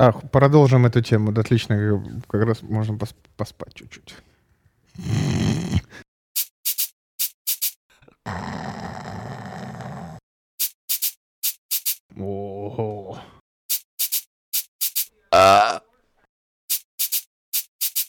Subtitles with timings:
[0.00, 1.32] А, продолжим эту тему.
[1.32, 2.02] Да, отлично.
[2.28, 4.14] Как раз можно пос- поспать чуть-чуть.
[12.16, 13.18] О,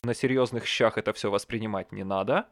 [0.04, 2.48] на серьезных щах это все воспринимать не надо.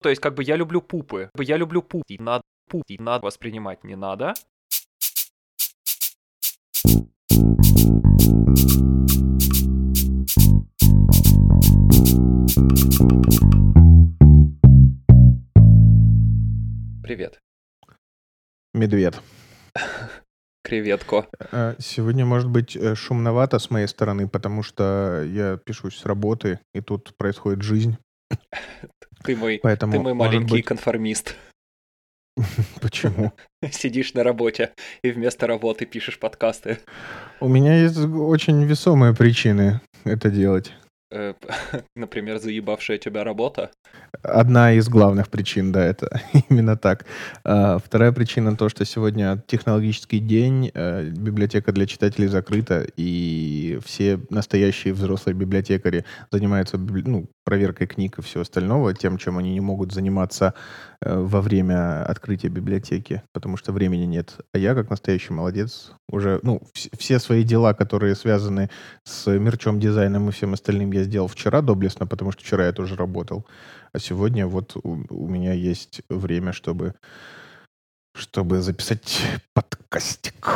[0.00, 1.30] То есть, как бы я люблю пупы.
[1.38, 2.16] Я люблю пупы.
[2.18, 4.34] Надо пупы надо воспринимать не надо.
[18.78, 19.14] Медведь.
[20.64, 21.26] Креветко.
[21.52, 26.60] А, Сегодня может быть э, шумновато с моей стороны, потому что я пишусь с работы,
[26.74, 27.96] и тут происходит жизнь.
[29.24, 31.34] Ты мой, Поэтому, ты мой маленький быть, конформист.
[32.80, 33.32] почему?
[33.70, 34.72] Сидишь на работе
[35.02, 36.78] и вместо работы пишешь подкасты.
[37.40, 40.72] У меня есть очень весомые причины это делать.
[41.10, 41.34] Э,
[41.96, 43.70] Например, заебавшая тебя работа.
[44.22, 46.20] Одна из главных причин, да, это
[46.50, 47.06] именно так.
[47.44, 54.20] А, Вторая причина то, что сегодня технологический день, э, библиотека для читателей закрыта, и все
[54.30, 59.92] настоящие взрослые библиотекари занимаются ну, проверкой книг и всего остального, тем, чем они не могут
[59.92, 60.54] заниматься
[61.00, 64.36] во время открытия библиотеки, потому что времени нет.
[64.52, 68.68] А я, как настоящий молодец, уже, ну, вс- все свои дела, которые связаны
[69.04, 72.96] с мерчом, дизайном и всем остальным, я сделал вчера доблестно, потому что вчера я тоже
[72.96, 73.46] работал.
[73.92, 76.94] А сегодня вот у, у меня есть время, чтобы,
[78.14, 79.22] чтобы записать
[79.54, 80.48] подкастик.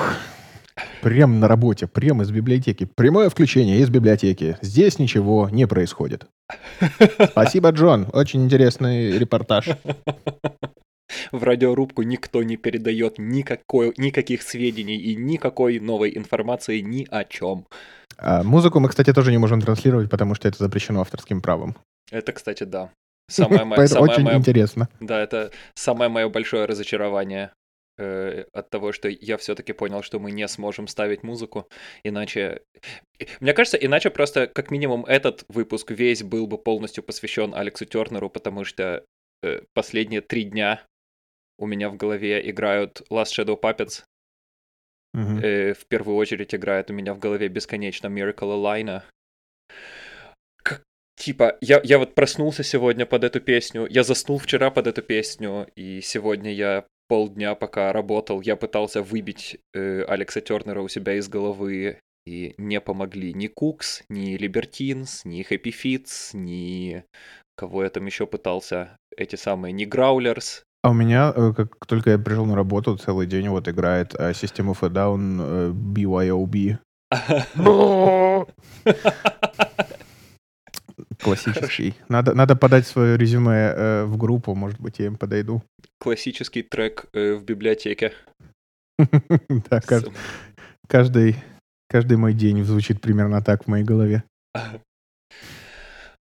[1.02, 2.88] Прям на работе, прям из библиотеки.
[2.94, 4.56] Прямое включение из библиотеки.
[4.62, 6.26] Здесь ничего не происходит.
[7.30, 8.08] Спасибо, Джон.
[8.12, 9.68] Очень интересный репортаж.
[11.30, 17.66] В радиорубку никто не передает никакой, никаких сведений и никакой новой информации ни о чем.
[18.16, 21.76] А музыку мы, кстати, тоже не можем транслировать, потому что это запрещено авторским правом.
[22.10, 22.90] Это, кстати, да.
[23.28, 24.88] Самое, мо- Поэтому самое очень мое, интересно.
[25.00, 27.50] да, это самое мое большое разочарование
[27.98, 31.69] э, от того, что я все-таки понял, что мы не сможем ставить музыку,
[32.05, 32.63] иначе...
[33.41, 38.30] Мне кажется, иначе просто как минимум этот выпуск весь был бы полностью посвящен Алексу Тернеру,
[38.30, 39.05] потому что
[39.42, 40.85] э, последние три дня
[41.58, 44.05] у меня в голове играют Last Shadow Puppets,
[45.14, 45.41] Мгм.
[45.42, 49.03] Э, в первую очередь играет у меня в голове бесконечно Miracle.
[50.63, 50.83] Как-
[51.17, 55.69] Типа, я, я вот проснулся сегодня под эту песню, я заснул вчера под эту песню,
[55.77, 61.28] и сегодня я полдня, пока работал, я пытался выбить э, Алекса Тернера у себя из
[61.28, 67.05] головы, и не помогли ни Кукс, ни Либертинс, ни Хэппи Фитц, ни...
[67.55, 68.96] Кого я там еще пытался?
[69.14, 70.62] Эти самые, ни Граулерс.
[70.83, 74.30] А у меня, э, как только я пришел на работу, целый день вот играет э,
[74.30, 76.79] System of a Down э, BYOB.
[81.22, 81.94] Классический.
[82.08, 85.62] Надо, надо подать свое резюме э, в группу, может быть, я им подойду.
[85.98, 88.12] Классический трек э, в библиотеке.
[89.70, 89.80] Да,
[90.88, 91.36] каждый,
[91.88, 94.24] каждый мой день звучит примерно так в моей голове.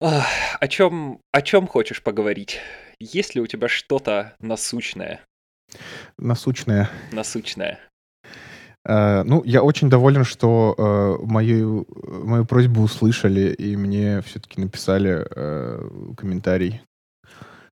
[0.00, 2.60] О чем, о чем хочешь поговорить?
[3.00, 5.20] Есть ли у тебя что-то насущное?
[6.18, 6.90] Насущное.
[7.12, 7.80] Насущное.
[8.86, 11.86] Э, Ну, я очень доволен, что э, мою,
[12.24, 16.80] мою просьбу услышали, и мне все-таки написали э, комментарий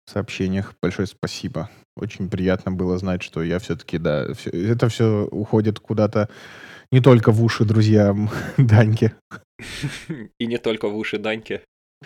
[0.07, 0.75] в сообщениях.
[0.83, 1.69] Большое спасибо.
[1.97, 6.29] Очень приятно было знать, что я все-таки, да, всё- это все уходит куда-то
[6.91, 9.13] не только в уши друзьям Даньки,
[10.39, 11.61] И не только в уши Даньки.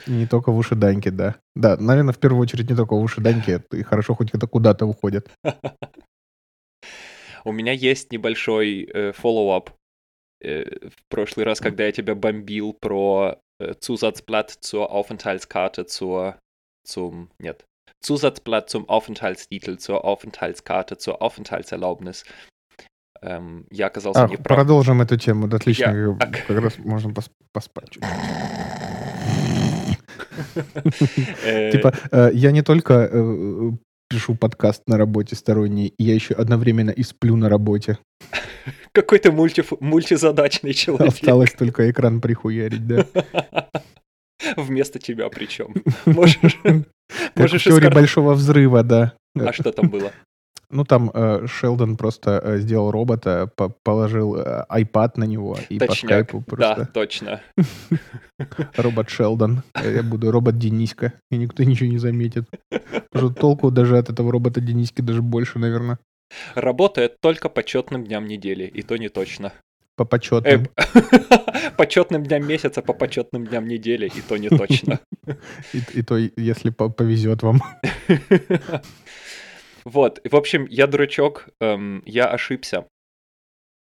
[0.06, 1.36] не только в уши Даньки, да.
[1.54, 4.86] Да, наверное, в первую очередь не только в уши Даньки, и хорошо хоть это куда-то
[4.86, 5.28] уходит.
[7.46, 9.70] У меня есть небольшой э, follow-up.
[10.42, 16.34] Э, в прошлый раз, когда я тебя бомбил про э, Zusatzblatt zur Aufenthaltskarte zur...
[16.84, 17.30] zum...
[17.38, 17.64] нет.
[18.02, 22.24] Zusatzblatt zum Aufenthaltstitel, zur Aufenthaltskarte, zur Aufenthaltserlaubnis.
[23.22, 24.56] Эм, я оказался А, неправ.
[24.58, 27.90] продолжим эту тему, да, отлично, Я- как как раз можно пос- поспать
[31.72, 31.92] Типа,
[32.32, 33.08] я не только
[34.08, 37.98] пишу подкаст на работе сторонний, я еще одновременно и сплю на работе.
[38.92, 39.64] Какой ты мульти...
[39.80, 41.08] мультизадачный человек.
[41.08, 43.06] Осталось только экран прихуярить, да.
[44.56, 45.74] Вместо тебя причем.
[46.04, 46.58] Можешь...
[47.08, 49.14] Как в Можешь теории искор- большого взрыва, да.
[49.38, 50.12] А что там было?
[50.70, 55.78] Ну, там э, Шелдон просто э, сделал робота, по- положил э, iPad на него и
[55.78, 56.10] по Точняк.
[56.30, 57.40] скайпу Да, просто точно.
[58.76, 59.62] робот Шелдон.
[59.74, 62.44] Э, Я буду робот Дениська, и никто ничего не заметит.
[63.14, 65.98] Что толку даже от этого робота Дениски даже больше, наверное.
[66.54, 69.52] Работает только по четным дням недели, и то не точно.
[69.96, 70.66] По почетным.
[70.76, 74.98] Э, почетным дням месяца, по почетным дням недели, и то не точно.
[75.72, 77.60] И, и то, если повезет вам.
[79.86, 82.88] Вот, в общем, я дурачок, эм, я ошибся.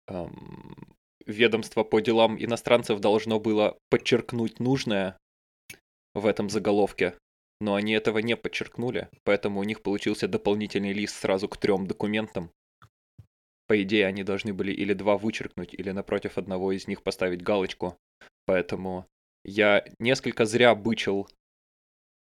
[0.07, 0.95] Эм,
[1.25, 5.17] ведомство по делам иностранцев должно было подчеркнуть нужное
[6.13, 7.17] в этом заголовке,
[7.59, 12.51] но они этого не подчеркнули, поэтому у них получился дополнительный лист сразу к трем документам.
[13.67, 17.97] По идее, они должны были или два вычеркнуть, или напротив одного из них поставить галочку.
[18.45, 19.07] Поэтому
[19.43, 21.27] я несколько зря бычил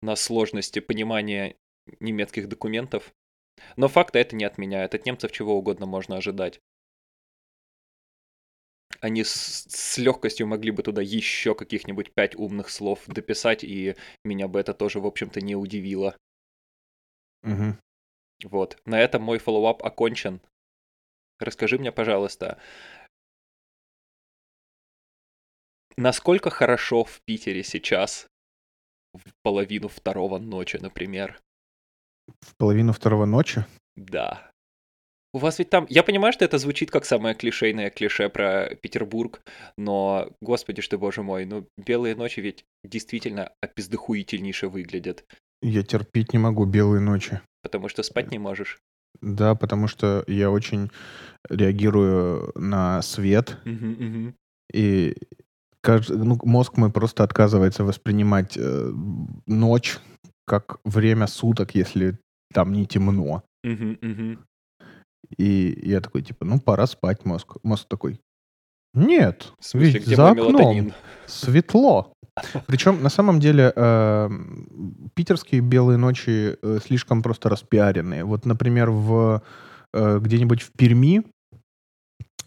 [0.02, 1.56] на сложности понимания
[2.02, 3.14] немецких документов.
[3.76, 4.96] Но факта это не отменяет.
[4.96, 6.60] От немцев чего угодно можно ожидать.
[9.02, 14.48] Они с, с легкостью могли бы туда еще каких-нибудь пять умных слов дописать, и меня
[14.48, 16.16] бы это тоже, в общем-то, не удивило.
[17.44, 17.78] Угу.
[18.46, 18.78] Вот.
[18.86, 20.42] На этом мой follow-up окончен.
[21.40, 22.60] Расскажи мне, пожалуйста,
[25.98, 28.28] насколько хорошо в Питере сейчас
[29.14, 31.42] в половину второго ночи, например?
[32.42, 33.66] В половину второго ночи?
[33.96, 34.52] Да.
[35.34, 35.86] У вас ведь там...
[35.90, 39.42] Я понимаю, что это звучит как самое клишейное клише про Петербург,
[39.78, 45.26] но, господи что боже мой, ну, белые ночи ведь действительно опиздохуительнейше выглядят.
[45.62, 47.42] Я терпеть не могу белые ночи.
[47.62, 48.80] Потому что спать не можешь.
[49.22, 50.92] Да, потому что я очень
[51.50, 53.58] реагирую на свет.
[53.66, 54.36] Мгм, мгм.
[54.74, 55.16] И
[55.84, 58.92] кажд- ну, мозг мой просто отказывается воспринимать э,
[59.46, 59.98] ночь
[60.46, 62.18] как время суток, если
[62.54, 63.44] там не темно.
[65.38, 67.58] И я такой, типа, ну, пора спать, мозг.
[67.64, 68.20] Мозг такой,
[68.94, 70.94] нет, В смысле, ведь за окном мелатонин?
[71.26, 72.14] светло.
[72.68, 78.24] Причем, на самом деле, эм, питерские белые ночи э, слишком просто распиаренные.
[78.24, 79.42] Вот, например, в,
[79.94, 81.24] э, где-нибудь в Перми,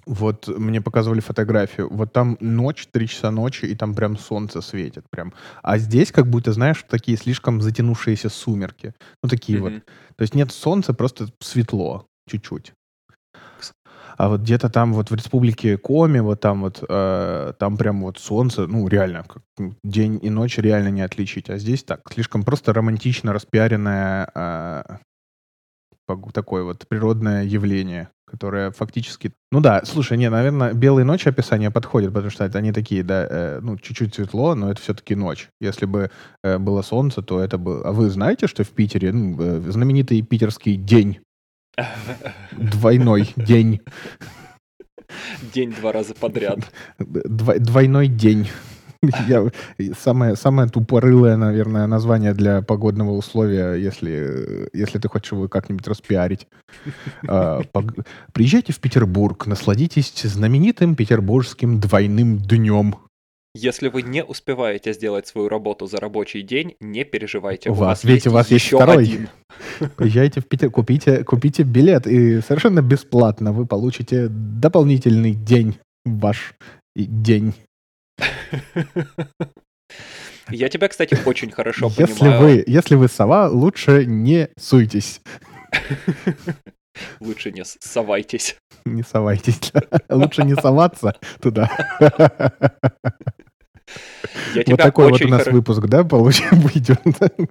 [0.08, 5.05] вот мне показывали фотографию, вот там ночь, 3 часа ночи, и там прям солнце светит
[5.10, 5.34] прям.
[5.62, 8.94] А здесь как будто, знаешь, такие слишком затянувшиеся сумерки.
[9.22, 9.72] Ну, такие вот.
[9.72, 9.82] Мгм.
[10.16, 12.72] То есть нет солнца, просто светло чуть-чуть.
[14.16, 18.19] А вот где-то там вот в республике Коми, вот там вот, э, там прям вот
[18.19, 21.50] солнце, ну, реально, как, ну, день и ночь реально не отличить.
[21.50, 24.82] А здесь так, слишком просто романтично распиаренное э,
[26.32, 29.32] такое вот природное явление, которое фактически...
[29.50, 33.26] Ну да, слушай, не, наверное, белые ночи описание подходит, потому что это они такие, да,
[33.28, 35.48] э, ну, чуть-чуть светло, но это все-таки ночь.
[35.60, 36.10] Если бы
[36.42, 37.82] э, было солнце, то это бы...
[37.84, 41.20] А вы знаете, что в Питере ну, э, знаменитый питерский день,
[42.52, 43.80] двойной день,
[45.54, 46.58] День два раза подряд.
[46.98, 48.48] Дво- двойной день.
[49.28, 49.48] Я,
[49.98, 56.48] самое, самое тупорылое, наверное, название для погодного условия, если, если ты хочешь его как-нибудь распиарить.
[57.26, 62.96] А, пог- Приезжайте в Петербург, насладитесь знаменитым петербургским двойным днем.
[63.54, 67.70] Если вы не успеваете сделать свою работу за рабочий день, не переживайте.
[67.70, 69.04] У вас, ведь у вас есть второй.
[69.04, 69.28] один.
[69.96, 76.54] Приезжайте в Питер, купите, купите билет, и совершенно бесплатно вы получите дополнительный день ваш
[76.94, 77.54] день.
[80.50, 82.40] Я тебя, кстати, очень хорошо Если понимаю.
[82.40, 85.20] вы, если вы сова, лучше не суйтесь.
[87.20, 88.56] Лучше не совайтесь.
[88.86, 89.72] Не совайтесь.
[90.08, 91.70] Лучше не соваться туда.
[94.54, 97.00] Я Вот такой вот у нас хоро- выпуск, да, получим, выйдет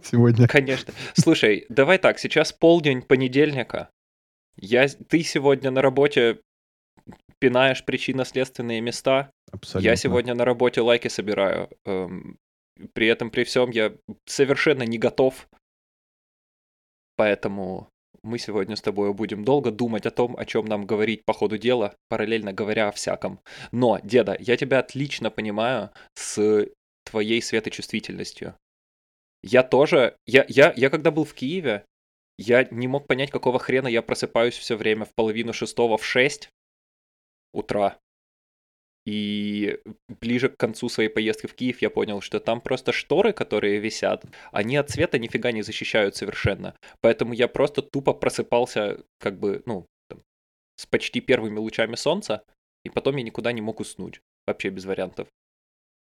[0.03, 0.47] сегодня.
[0.47, 0.93] Конечно.
[1.13, 3.89] Слушай, давай так, сейчас полдень понедельника.
[4.59, 6.39] Я, ты сегодня на работе
[7.39, 9.31] пинаешь причинно-следственные места.
[9.51, 9.89] Абсолютно.
[9.89, 11.69] Я сегодня на работе лайки собираю.
[11.85, 12.37] Эм,
[12.93, 13.93] При этом, при всем, я
[14.25, 15.47] совершенно не готов.
[17.15, 17.89] Поэтому
[18.23, 21.57] мы сегодня с тобой будем долго думать о том, о чем нам говорить по ходу
[21.57, 23.39] дела, параллельно говоря о всяком.
[23.71, 26.67] Но, деда, я тебя отлично понимаю с
[27.05, 28.55] твоей светочувствительностью.
[29.43, 30.17] Я тоже...
[30.25, 31.85] Я, я, я когда был в Киеве,
[32.37, 36.49] я не мог понять, какого хрена я просыпаюсь все время в половину шестого в шесть
[37.53, 37.97] утра.
[39.07, 39.79] И
[40.19, 44.25] ближе к концу своей поездки в Киев я понял, что там просто шторы, которые висят,
[44.51, 46.75] они от света нифига не защищают совершенно.
[46.99, 50.21] Поэтому я просто тупо просыпался, как бы, ну, там,
[50.75, 52.43] с почти первыми лучами солнца,
[52.83, 54.19] и потом я никуда не мог уснуть.
[54.45, 55.29] Вообще без вариантов.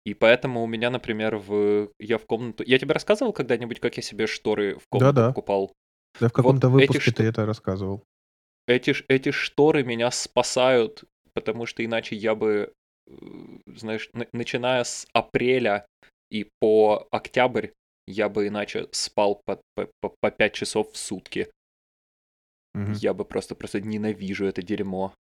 [0.06, 1.90] И поэтому у меня, например, в...
[1.98, 2.62] я в комнату...
[2.64, 5.28] Я тебе рассказывал когда-нибудь, как я себе шторы в комнату Да-да.
[5.30, 5.72] покупал?
[6.20, 8.04] Да в каком-то вот эти выпуске што- ты это рассказывал.
[8.68, 12.72] эти, эти шторы меня спасают, потому что иначе я бы,
[13.66, 15.86] знаешь, на- начиная с апреля
[16.30, 17.68] и по октябрь,
[18.06, 21.50] я бы иначе спал по, по, по- по 5 часов в сутки.
[22.74, 22.92] Мгм.
[22.94, 25.14] Я бы просто, просто ненавижу это дерьмо.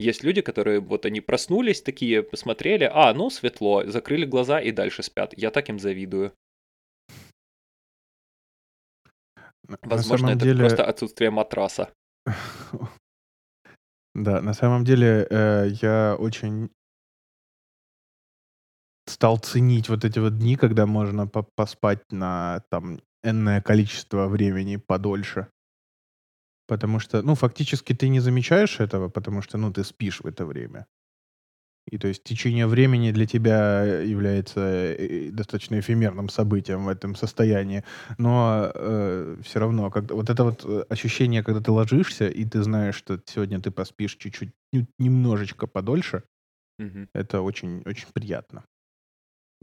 [0.00, 5.02] Есть люди, которые вот они проснулись такие, посмотрели, а, ну светло, закрыли глаза и дальше
[5.02, 5.34] спят.
[5.36, 6.32] Я так им завидую.
[9.68, 11.92] На Возможно, это деле, просто отсутствие матраса.
[14.14, 16.70] да, на самом деле э, я очень
[19.22, 24.76] стал ценить вот эти вот дни, когда можно по- поспать на там энное количество времени
[24.76, 25.48] подольше.
[26.66, 30.44] Потому что, ну, фактически ты не замечаешь этого, потому что, ну, ты спишь в это
[30.44, 30.86] время.
[31.90, 37.82] И то есть течение времени для тебя является э, достаточно эфемерным событием в этом состоянии.
[38.18, 42.62] Но э, все равно, когда, вот это вот э, ощущение, когда ты ложишься, и ты
[42.62, 44.50] знаешь, что сегодня ты поспишь чуть-чуть,
[44.98, 46.22] немножечко подольше,
[46.78, 47.08] Мгм.
[47.14, 48.64] это очень-очень приятно.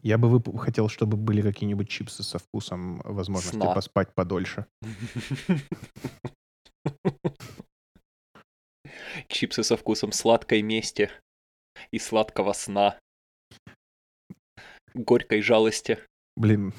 [0.02, 3.74] Я бы вып- хотел, чтобы были какие-нибудь чипсы со вкусом возможности Сна.
[3.74, 4.66] поспать подольше.
[9.28, 11.10] Чипсы со вкусом сладкой мести
[11.92, 12.98] и сладкого сна.
[14.94, 16.00] Горькой жалости.
[16.36, 16.74] Блин,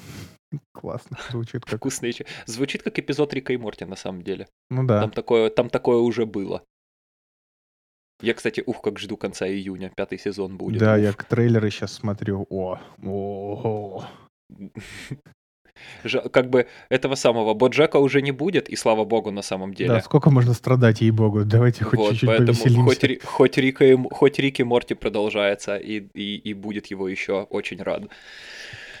[0.73, 1.77] классно звучит как...
[1.79, 4.47] Вкусные чи- Звучит как эпизод Рика и Морти на самом деле.
[4.69, 5.01] Ну да.
[5.01, 6.63] Там такое, там такое уже было.
[8.21, 9.91] Я, кстати, ух, как жду конца июня.
[9.95, 10.79] Пятый сезон будет.
[10.79, 11.01] Да, уф.
[11.01, 12.45] я к трейлеры сейчас смотрю.
[12.49, 14.03] О, о,
[16.31, 19.89] Как бы этого самого Боджека уже не будет, и слава богу на самом деле.
[19.89, 21.45] Да, сколько можно страдать, ей-богу.
[21.45, 22.83] Давайте хоть Вот, чуть-чуть поэтому повеселимся.
[22.83, 27.43] хоть, хоть, Рика и, хоть Рик и Морти продолжается, и, и, и будет его еще
[27.43, 28.03] очень рад.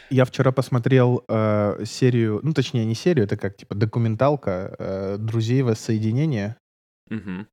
[0.09, 5.61] Я вчера посмотрел э, серию, ну, точнее, не серию, это как, типа, документалка э, «Друзей
[5.61, 6.57] воссоединения».
[7.09, 7.47] Мгм.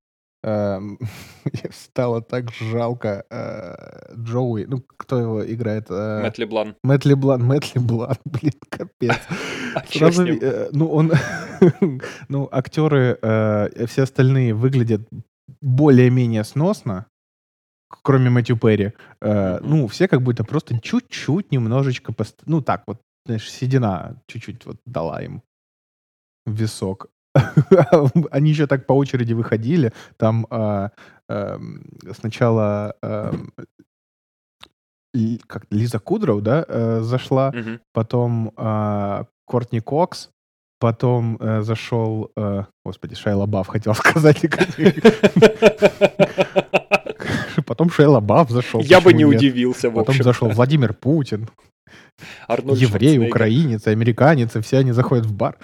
[0.44, 0.98] Эм,
[1.70, 4.66] стало так жалко э, Джоуи.
[4.68, 5.86] Ну, кто его играет?
[5.90, 6.76] Э, Мэтт Леблан.
[6.84, 9.18] Мэтт Леблан, Мэтт Леблан, блин, капец.
[9.74, 11.12] А Сразу, э, ну, он,
[12.28, 13.18] ну, актеры,
[13.86, 15.02] все остальные выглядят
[15.60, 17.06] более-менее сносно,
[18.02, 18.92] кроме Мэтью Перри.
[19.20, 22.14] Ну, все как будто просто чуть-чуть, немножечко,
[22.46, 25.42] ну, так вот, знаешь, седина чуть-чуть вот дала им
[26.46, 27.10] висок.
[28.30, 29.92] Они еще так по очереди выходили.
[30.16, 30.90] Там а,
[31.28, 31.82] эм,
[32.16, 32.94] сначала
[35.14, 37.80] Ли- как Лиза Кудроу, да, э, зашла, Мгм.
[37.92, 40.30] потом а, Кортни Кокс,
[40.80, 44.40] потом э, зашел, э, господи, Шайла Бафф хотел сказать,
[47.66, 48.80] потом Шайла Бафф зашел.
[48.82, 49.36] Я бы не нет?
[49.38, 50.24] удивился, в Потом общем.
[50.24, 51.48] зашел Владимир Путин,
[52.48, 55.58] еврей, украинец, американец, и все они заходят в бар.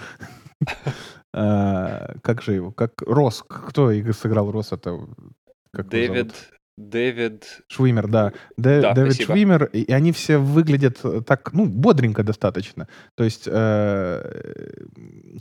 [1.37, 2.71] А, Как же его?
[2.71, 3.43] Как Рос?
[3.47, 4.71] Кто сыграл Рос?
[4.71, 4.99] Это
[5.71, 5.89] как?
[5.89, 6.33] Дэвид...
[6.77, 7.61] Дэвид...
[7.67, 8.33] Швимер, да.
[8.59, 9.33] Дэ- Да, Дэвид спасибо.
[9.33, 12.89] Швимер, и они все выглядят э, так, ну, бодренько достаточно.
[13.15, 14.73] То есть э,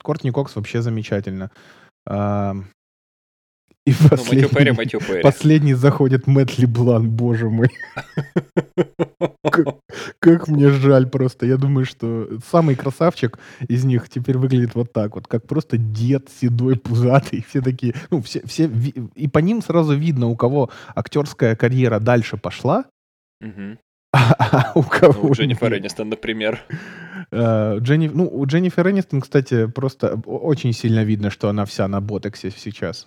[0.02, 1.50] Кортни Кокс вообще замечательно.
[2.06, 2.54] А,
[3.86, 5.22] И Ну, Мэтью Перри, последний, Мэтью Перри.
[5.22, 7.68] последний заходит Мэтт Леблан, боже мой.
[9.42, 9.66] Как,
[10.18, 11.44] как мне жаль просто.
[11.46, 13.38] Я думаю, что самый красавчик
[13.68, 17.44] из них теперь выглядит вот так вот, как просто дед седой, пузатый.
[17.48, 18.70] Все такие, ну, все, все,
[19.14, 22.84] и по ним сразу видно, у кого актерская карьера дальше пошла,
[23.40, 23.78] Мгм.
[24.14, 25.82] а у кого Ну, Дженнифер нет.
[25.82, 26.60] Энистон, например.
[27.30, 32.00] Э, Дженни, ну, у Дженнифер Энистон, кстати, просто очень сильно видно, что она вся на
[32.00, 33.06] ботоксе сейчас.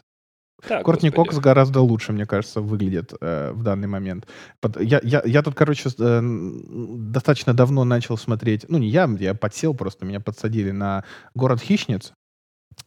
[0.68, 1.30] Да, Кортни господи.
[1.30, 4.28] Кокс гораздо лучше, мне кажется, выглядит э, в данный момент.
[4.60, 9.34] Под- Я, я, я тут, короче, э, достаточно давно начал смотреть, ну, не я, я
[9.36, 11.04] подсел просто, меня подсадили на
[11.36, 12.14] «Город хищниц»,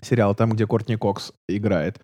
[0.01, 2.01] сериал, там, где Кортни Кокс играет.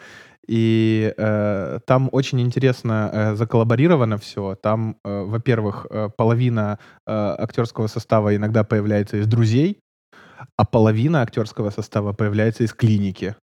[0.47, 4.55] И э, там очень интересно э, заколлаборировано все.
[4.55, 9.81] Там, э, во-первых, э, половина э, актерского состава иногда появляется из «Друзей»,
[10.57, 13.35] а половина актерского состава появляется из клиники.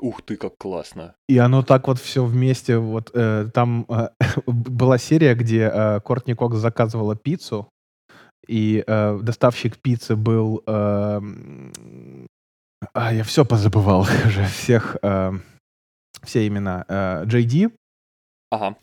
[0.00, 1.14] Ух ты, как классно.
[1.28, 2.78] И оно так вот все вместе.
[2.78, 4.08] Вот э, там э,
[4.46, 7.68] была серия, где э, Кортни Кокс заказывала пиццу,
[8.46, 10.62] и э, доставщик пиццы был...
[10.66, 11.20] э,
[12.94, 15.32] а, я все позабывал уже, всех, э,
[16.22, 16.84] все имена.
[16.88, 17.68] Э, Джей Ди,
[18.50, 18.76] Ага.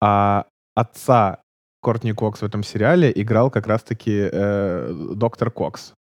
[0.00, 1.42] а отца
[1.82, 5.92] Кортни Кокс в этом сериале играл как раз-таки э, доктор Кокс.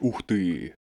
[0.00, 0.74] Ух ты.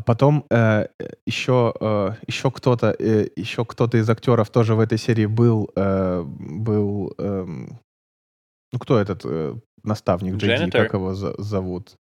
[0.00, 0.86] А потом э,
[1.26, 6.22] еще, э, еще кто-то, э, еще кто-то из актеров тоже в этой серии был, э,
[6.24, 7.78] был, эм,
[8.72, 9.54] ну кто этот э,
[9.84, 10.82] наставник Джей Ди, Janitor?
[10.84, 11.96] как его за- зовут?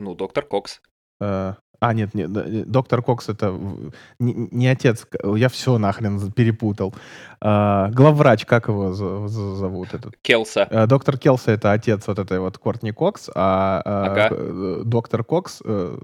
[0.00, 0.80] Ну, доктор Кокс.
[1.20, 3.56] Э, а, нет, нет, э, доктор Кокс это
[4.18, 6.92] не, не отец, я все нахрен перепутал.
[7.40, 10.16] А, главврач, как его зовут этот?
[10.22, 10.66] Келса.
[10.68, 14.28] Э, Доктор Келса это отец вот этой вот Кортни Кокс, а, а, Ага.
[14.32, 15.96] э, доктор Кокс, э,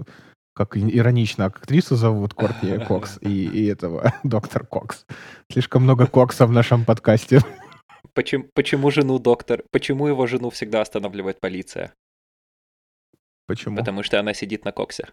[0.55, 5.05] как иронично, актрису зовут Кортни Кокс и, и этого доктор Кокс.
[5.53, 7.41] Слишком много Кокса в нашем подкасте.
[8.15, 11.93] Почему, почему жену доктор, почему его жену всегда останавливает полиция?
[13.49, 13.77] Почему?
[13.77, 15.09] Потому что она сидит на коксе.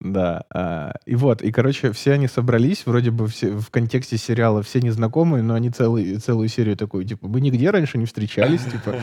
[0.00, 0.44] Да.
[0.52, 4.80] А, и вот, и, короче, все они собрались, вроде бы все, в контексте сериала все
[4.80, 8.96] незнакомые, но они целый, целую серию такую, типа, мы нигде раньше не встречались, типа.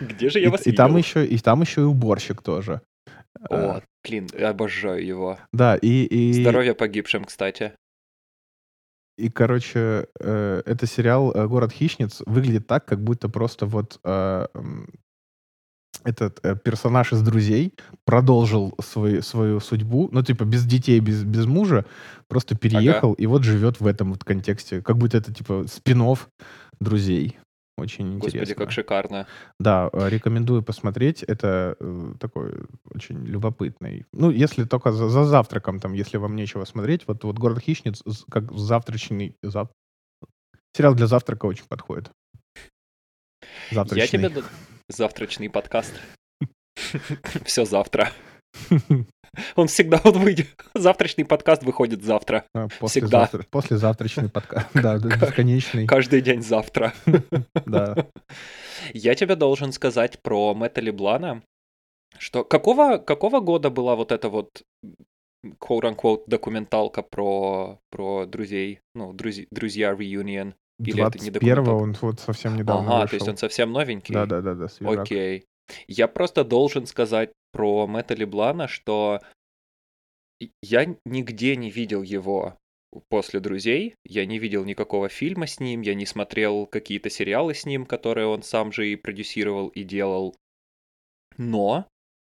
[0.00, 2.80] Где же я вас и, там еще И там еще и уборщик тоже.
[3.50, 5.38] О, блин, обожаю его.
[5.52, 6.04] Да, и...
[6.04, 6.42] и...
[6.42, 7.72] Здоровье погибшим, кстати.
[9.16, 14.46] И, короче, э, это сериал э, «Город хищниц» выглядит так, как будто просто вот э,
[16.02, 17.74] этот э, персонаж из «Друзей»
[18.04, 21.86] продолжил свой, свою судьбу, ну, типа, без детей, без, без мужа,
[22.28, 23.22] просто переехал ага.
[23.22, 24.82] и вот живет в этом вот контексте.
[24.82, 26.16] Как будто это, типа, спин
[26.80, 27.38] «Друзей».
[27.76, 28.54] Очень Господи, интересно.
[28.54, 29.26] как шикарно.
[29.58, 31.24] Да, э, рекомендую посмотреть.
[31.24, 32.52] Это э, такой
[32.94, 34.06] очень любопытный.
[34.12, 38.02] Ну, если только за, за завтраком, там, если вам нечего смотреть, вот, вот «Город хищниц»
[38.30, 39.36] как завтрачный...
[39.42, 39.70] Зав...
[40.76, 42.10] Сериал для завтрака очень подходит.
[43.72, 44.20] Завтрачный.
[44.20, 44.42] Я тебе...
[44.88, 45.94] Завтрачный подкаст.
[47.44, 48.12] Все завтра.
[49.56, 50.48] Он всегда вот выйдет.
[50.74, 52.44] Завтрачный подкаст выходит завтра.
[52.54, 53.20] А, после всегда.
[53.20, 54.68] Завтра, после завтрачный подкаст.
[54.74, 55.86] Да, бесконечный.
[55.86, 56.92] Каждый день завтра.
[57.66, 58.06] Да.
[58.92, 61.42] Я тебе должен сказать про Мэтта Леблана,
[62.18, 64.62] что какого, какого года была вот эта вот
[65.44, 70.54] quote-unquote документалка про, про друзей, ну, друзья, друзья reunion?
[70.80, 73.08] Или это не он вот совсем недавно Ага, вышел.
[73.10, 74.14] то есть он совсем новенький?
[74.14, 75.04] Да-да-да, свежак.
[75.04, 75.46] Окей.
[75.86, 79.20] Я просто должен сказать про Мэтта Леблана, что
[80.60, 82.58] я нигде не видел его
[83.08, 87.64] после «Друзей», я не видел никакого фильма с ним, я не смотрел какие-то сериалы с
[87.64, 90.36] ним, которые он сам же и продюсировал, и делал.
[91.38, 91.86] Но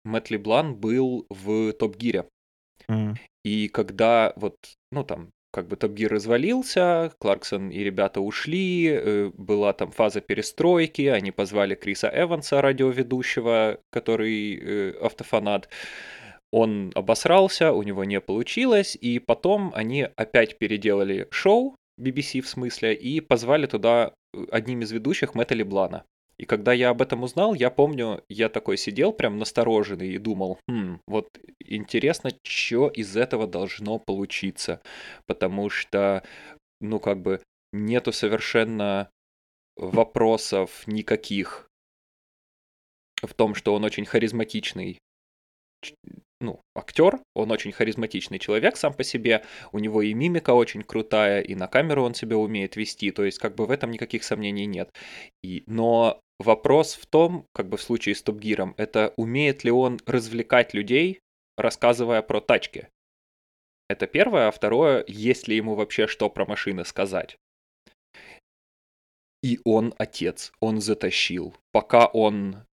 [0.04, 2.26] Мэтт Леблан был в «Топ Гире».
[2.88, 3.16] Mm.
[3.44, 4.56] И когда вот,
[4.90, 10.20] ну там, как бы Топ Гир развалился, Кларксон и ребята ушли, э, была там фаза
[10.20, 15.68] перестройки, они позвали Криса Эванса, радиоведущего, который э, автофанат.
[16.52, 22.94] Он обосрался, у него не получилось, и потом они опять переделали шоу, BBC в смысле,
[22.94, 26.04] и позвали туда э, одним из ведущих Мэтта Леблана.
[26.40, 30.58] И когда я об этом узнал, я помню, я такой сидел прям настороженный и думал,
[30.66, 31.28] хм, вот
[31.62, 34.80] интересно, что из этого должно получиться.
[35.26, 36.24] Потому что,
[36.80, 37.42] ну, как бы,
[37.74, 39.10] нету совершенно
[39.76, 41.68] вопросов никаких
[43.22, 44.96] в том, что он очень харизматичный
[46.40, 51.42] ну, актер, он очень харизматичный человек сам по себе, у него и мимика очень крутая,
[51.42, 54.64] и на камеру он себя умеет вести, то есть как бы в этом никаких сомнений
[54.64, 54.90] нет.
[55.42, 59.70] И, но вопрос в том, как бы в случае с Топ Гиром, это умеет ли
[59.70, 61.20] он развлекать людей,
[61.56, 62.88] рассказывая про тачки.
[63.88, 67.36] Это первое, а второе, есть ли ему вообще что про машины сказать.
[69.42, 71.54] И он отец, он затащил.
[71.72, 72.64] Пока он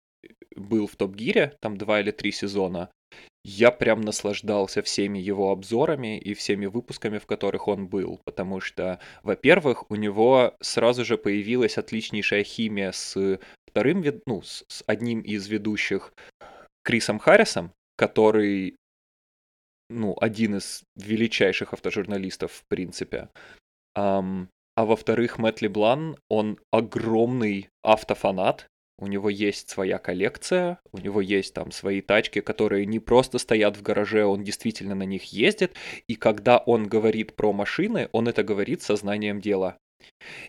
[0.55, 2.91] был в Топ Гире, там два или три сезона,
[3.45, 8.99] я прям наслаждался всеми его обзорами и всеми выпусками, в которых он был, потому что,
[9.23, 13.39] во-первых, у него сразу же появилась отличнейшая химия с
[13.71, 16.13] вторым, ну, с, одним из ведущих
[16.83, 18.77] Крисом Харрисом, который,
[19.91, 23.29] ну, один из величайших автожурналистов, в принципе.
[23.97, 28.67] Um, а во-вторых, Мэтт Леблан, он огромный автофанат,
[28.99, 33.77] у него есть своя коллекция, у него есть там свои тачки, которые не просто стоят
[33.77, 35.75] в гараже, он действительно на них ездит,
[36.09, 39.79] и когда он говорит про машины, он это говорит сознанием дела.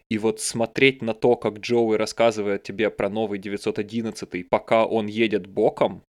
[0.09, 5.47] И вот смотреть на то, как Джоуи рассказывает тебе про новый 911, пока он едет
[5.47, 6.03] боком,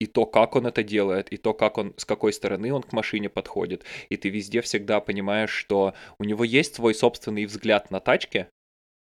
[0.00, 2.92] и то, как он это делает, и то, как он, с какой стороны он к
[2.92, 8.00] машине подходит, и ты везде всегда понимаешь, что у него есть свой собственный взгляд на
[8.00, 8.48] тачке,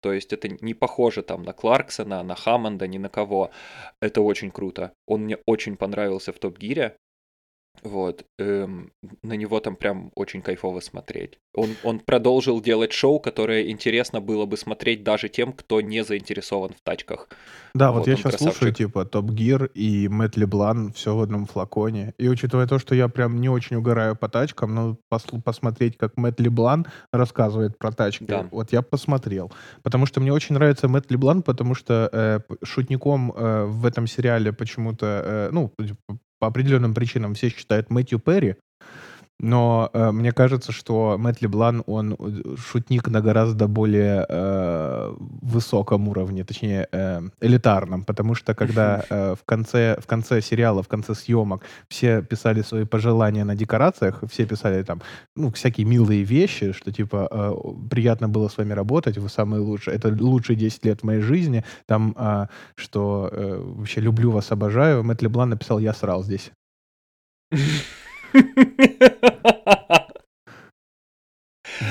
[0.00, 3.50] то есть это не похоже там на Кларксона, на Хаммонда, ни на кого.
[4.00, 4.92] Это очень круто.
[5.06, 6.96] Он мне очень понравился в Топ Гире.
[7.82, 8.24] Вот.
[8.38, 11.38] Эм, на него там прям очень кайфово смотреть.
[11.54, 16.70] Он, он продолжил делать шоу, которое интересно было бы смотреть даже тем, кто не заинтересован
[16.70, 17.28] в тачках.
[17.74, 18.56] Да, вот, вот я сейчас красавчик.
[18.58, 22.14] слушаю, типа, Топ Гир и Мэтт Леблан, все в одном флаконе.
[22.18, 26.16] И учитывая то, что я прям не очень угораю по тачкам, но пос- посмотреть, как
[26.16, 28.48] Мэтт Леблан рассказывает про тачки, да.
[28.50, 29.52] вот я посмотрел.
[29.82, 34.52] Потому что мне очень нравится Мэтт Леблан, потому что э, шутником э, в этом сериале
[34.52, 35.72] почему-то, э, ну,
[36.38, 38.56] по определенным причинам все считают Мэтью Перри,
[39.38, 46.08] Но э, мне кажется, что Мэтт Леблан, он э, шутник на гораздо более э, высоком
[46.08, 51.14] уровне, точнее, э, элитарном, потому что когда э, в, конце, в конце сериала, в конце
[51.14, 55.02] съемок все писали свои пожелания на декорациях, все писали там,
[55.36, 57.54] ну, всякие милые вещи, что типа э,
[57.90, 62.14] приятно было с вами работать, вы самые лучшие, это лучшие 10 лет моей жизни, там,
[62.16, 66.52] э, что э, вообще люблю вас, обожаю, Мэтт Леблан написал «Я срал здесь».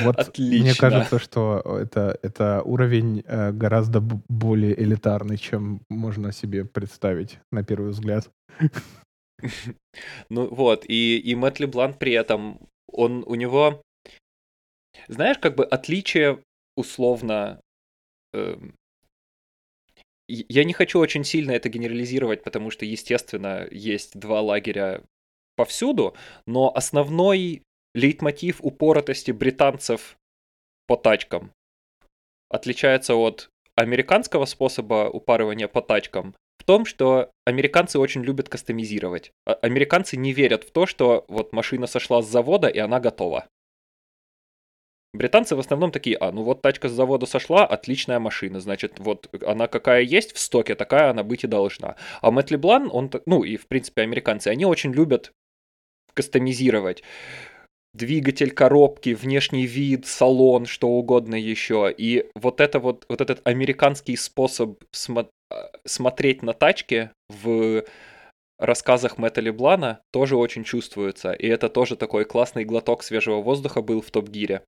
[0.02, 0.64] Вот Отлично.
[0.64, 7.64] мне кажется, что это, это уровень э, гораздо более элитарный, чем можно себе представить на
[7.64, 8.30] первый взгляд.
[10.30, 13.82] Ну вот, и, и Мэтт Леблан при этом, он, у него,
[15.08, 16.42] знаешь, как бы отличие
[16.76, 17.62] условно...
[18.34, 18.74] и-
[20.28, 25.04] я не хочу очень сильно это генерализировать, потому что, естественно, есть два лагеря
[25.56, 26.16] повсюду,
[26.46, 27.64] но основной
[27.94, 30.18] лейтмотив упоротости британцев
[30.88, 31.52] по тачкам
[32.50, 39.32] отличается от американского способа упарывания по тачкам в том, что американцы очень любят кастомизировать.
[39.46, 43.48] А- Американцы не верят в то, что вот машина сошла с завода и она готова.
[45.14, 49.30] Британцы в основном такие, а, ну вот тачка с завода сошла, отличная машина, значит, вот
[49.46, 51.96] она какая есть в стоке, такая она быть и должна.
[52.22, 55.32] А Мэтт Леблан, он, ну и в принципе американцы, они очень любят
[56.16, 57.04] кастомизировать.
[57.94, 61.94] Двигатель, коробки, внешний вид, салон, что угодно еще.
[61.96, 67.86] И вот это вот, вот этот американский способ смо- а, смотреть на тачки в
[68.58, 71.34] рассказах Мэтта Леблана тоже очень чувствуется.
[71.34, 74.64] И это тоже такой классный глоток свежего воздуха был в Топ Гире.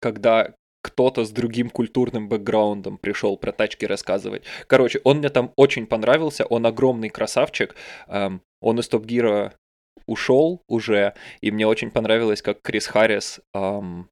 [0.00, 0.54] Когда
[0.84, 4.44] кто-то с другим культурным бэкграундом пришел про тачки рассказывать.
[4.66, 7.74] Короче, он мне там очень понравился, он огромный красавчик.
[8.06, 9.54] Эм, он из Топ Гира
[10.06, 14.08] ушел уже, и мне очень понравилось, как Крис Харрис эм,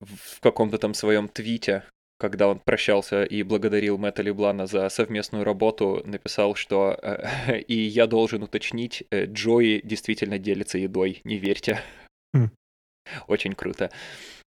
[0.00, 1.84] в каком-то там своем твите,
[2.18, 8.06] когда он прощался и благодарил Мэтта Леблана за совместную работу, написал, что э, «И я
[8.06, 11.80] должен уточнить, э, Джои действительно делится едой, не верьте».
[12.34, 12.50] Хм.
[13.26, 13.90] Очень круто.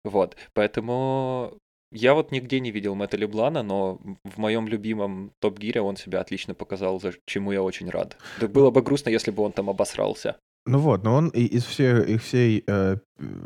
[0.04, 1.56] Вот, поэтому
[1.92, 6.20] я вот нигде не видел Мэтта Леблана, но в моем любимом Топ Гире он себя
[6.20, 8.16] отлично показал, за чему я очень рад.
[8.40, 10.36] Да было бы грустно, если бы он там обосрался.
[10.66, 12.96] Ну вот, но он из всей, их всей э,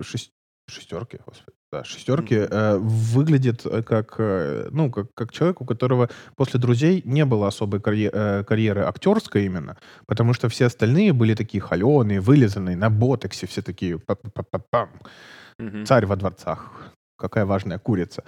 [0.02, 0.32] шесть-
[0.68, 6.08] шестерки, господи, да, шестерки э, выглядит э, как, э, ну, как, как человек, у которого
[6.36, 11.34] после «Друзей» не было особой карье- э, карьеры актерской именно, потому что все остальные были
[11.34, 14.90] такие холеные, вылизанные, на ботексе, все такие па-па-па-пам.
[15.58, 15.86] Мгм.
[15.86, 18.24] царь во дворцах, какая важная курица.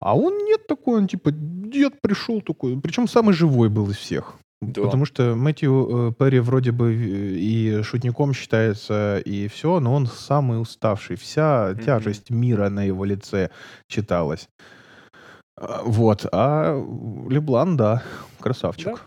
[0.00, 4.34] А он нет такой, он типа дед пришел такой, причем самый живой был из всех.
[4.60, 4.82] Да.
[4.82, 10.60] Потому что Мэтью э, Перри вроде бы и шутником считается, и все, но он самый
[10.60, 11.16] уставший.
[11.16, 11.84] Вся Мгм.
[11.84, 13.50] тяжесть мира на его лице
[13.86, 14.48] читалась.
[15.56, 16.26] А, Вот.
[16.32, 16.74] А
[17.28, 18.02] Леблан, да,
[18.40, 19.04] красавчик.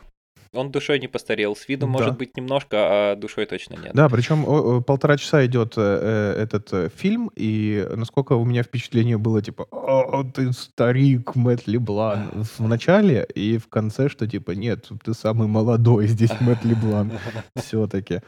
[0.54, 1.56] Он душой не постарел.
[1.56, 1.92] С виду, Да.
[1.92, 2.78] может быть, немножко,
[3.12, 3.94] а душой точно нет.
[3.94, 8.44] Да, причем о, о, полтора часа идет э, э, этот э, фильм, и насколько у
[8.44, 14.28] меня впечатление было, типа, «О, ты старик, Мэтт Леблан в начале, и в конце, что
[14.28, 17.14] типа, нет, ты самый молодой здесь, Мэтт Леблан,
[17.56, 18.20] все-таки.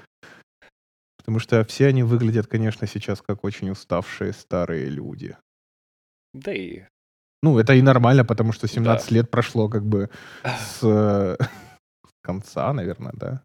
[1.18, 5.36] Потому что все они выглядят, конечно, сейчас как очень уставшие старые люди.
[6.34, 6.84] Да и
[7.42, 10.10] Ну, это и нормально, потому что 17 лет прошло как бы
[10.44, 11.73] с э, с
[12.24, 13.44] конца, наверное, да?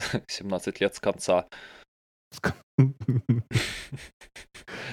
[0.28, 1.46] 17 лет с конца.
[2.30, 2.54] С кон-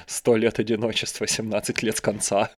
[0.08, 2.52] 100 лет одиночества, 17 лет с конца.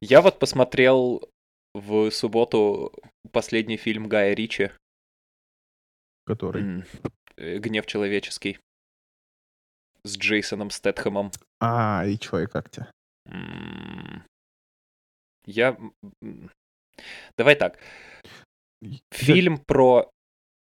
[0.00, 1.28] Я вот посмотрел
[1.74, 2.92] в субботу
[3.32, 4.70] последний фильм Гая Ричи
[6.26, 6.84] Который...
[7.36, 8.58] «Гнев человеческий»
[10.02, 11.30] с Джейсоном Стэтхэмом.
[11.60, 12.86] А, и чё, и как тебе?
[15.44, 15.78] Я...
[17.36, 17.78] Давай так.
[19.10, 20.10] Фильм про...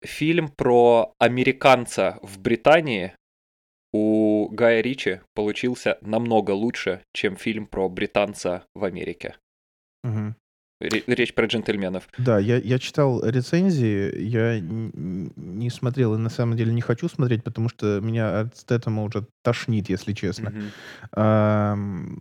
[0.04, 3.16] Фильм про американца в Британии
[3.92, 9.38] у Гая Ричи получился намного лучше, чем фильм про британца в Америке.
[10.04, 10.36] Мгм.
[10.82, 12.10] Ре- Речь про джентльменов.
[12.18, 17.44] Да, я, я читал рецензии, я не смотрел и на самом деле не хочу смотреть,
[17.44, 20.50] потому что меня от Стэтэма уже тошнит, если честно.
[20.50, 20.64] Мгм.
[21.12, 22.18] Ам,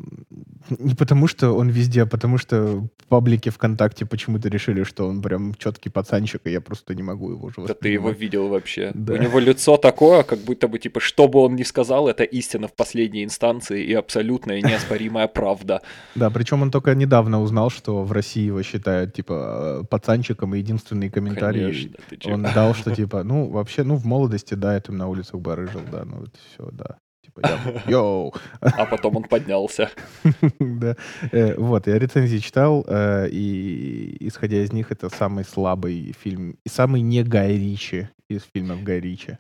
[0.79, 5.55] Не потому, что он везде, а потому что паблики ВКонтакте почему-то решили, что он прям
[5.55, 8.93] четкий пацанчик, и я просто не могу его уже Да ты его видел вообще.
[8.95, 9.15] Да.
[9.15, 12.69] У него лицо такое, как будто бы, типа, что бы он ни сказал, это истина
[12.69, 15.81] в последней инстанции и абсолютная неоспоримая правда.
[16.15, 21.11] Да, причем он только недавно узнал, что в России его считают, типа, пацанчиком, и единственный
[21.11, 25.09] комментарий Конечно, он дал, что, типа, ну, вообще, ну, в молодости, да, я там на
[25.09, 26.99] улицах барыжил, да, ну, вот все, да.
[27.25, 28.35] Типа, я, йоу.
[28.61, 29.91] А потом он поднялся.
[30.61, 30.97] Да.
[31.33, 36.69] Э, вот, я рецензии читал, э, и исходя из них, это самый слабый фильм, и
[36.69, 39.39] самый не Гай Ричи из фильмов Гай Ричи.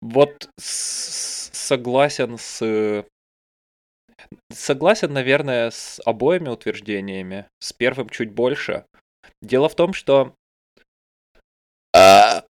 [0.00, 3.04] Вот согласен с
[4.52, 7.46] Согласен, наверное, с обоими утверждениями.
[7.60, 8.84] С первым чуть больше.
[9.42, 10.34] Дело в том, что...
[11.94, 12.44] А,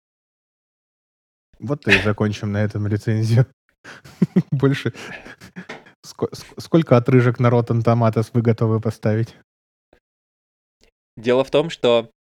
[1.59, 3.46] Вот и закончим на этом рецензию.
[4.50, 4.92] Больше...
[6.04, 9.37] Ско- ск- Сколько отрыжек на Rotten Tomatoes вы готовы поставить?
[11.16, 12.11] Дело в том, что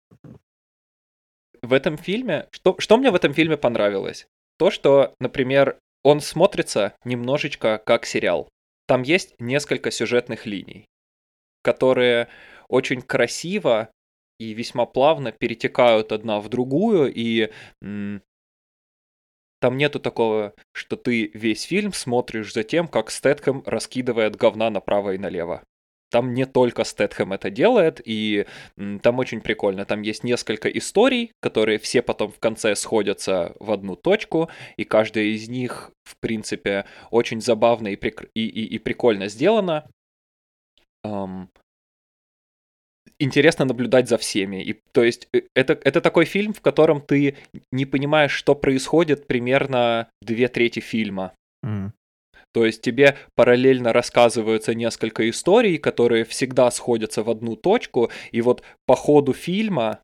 [1.62, 2.48] в этом фильме...
[2.50, 4.26] Что, что мне в этом фильме понравилось?
[4.58, 8.48] То, что, например, он смотрится немножечко как сериал.
[8.88, 10.86] Там есть несколько сюжетных линий,
[11.62, 12.28] которые
[12.68, 13.90] очень красиво
[14.38, 17.52] и весьма плавно перетекают одна в другую, и
[19.60, 25.12] там нету такого, что ты весь фильм смотришь за тем, как Стэтхэм раскидывает говна направо
[25.14, 25.64] и налево.
[26.10, 28.46] Там не только Стэтхэм это делает, и
[29.02, 29.84] там очень прикольно.
[29.84, 35.24] Там есть несколько историй, которые все потом в конце сходятся в одну точку, и каждая
[35.24, 39.86] из них, в принципе, очень забавно и, прик- и, и, и прикольно сделана.
[41.04, 41.50] Ам,
[43.18, 44.62] интересно наблюдать за всеми.
[44.62, 47.36] И, то есть э, это, это такой фильм, в котором ты
[47.72, 51.34] не понимаешь, что происходит примерно две трети фильма.
[51.62, 51.92] М.
[52.52, 58.62] То есть тебе параллельно рассказываются несколько историй, которые всегда сходятся в одну точку, и вот
[58.86, 60.00] по ходу фильма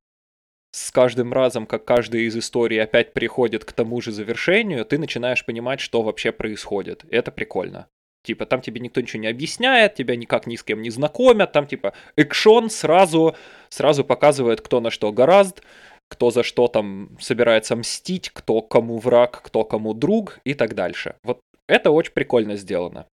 [0.72, 5.44] с каждым разом, как каждая из историй опять приходит к тому же завершению, ты начинаешь
[5.44, 7.04] понимать, что вообще происходит.
[7.10, 7.86] Это прикольно.
[8.24, 11.66] Типа, там тебе никто ничего не объясняет, тебя никак ни с кем не знакомят, там
[11.66, 13.36] типа экшон сразу,
[13.68, 15.62] сразу показывает, кто на что гораздо,
[16.08, 21.16] кто за что там собирается мстить, кто кому враг, кто кому друг и так дальше.
[21.22, 23.06] Вот это очень прикольно сделано.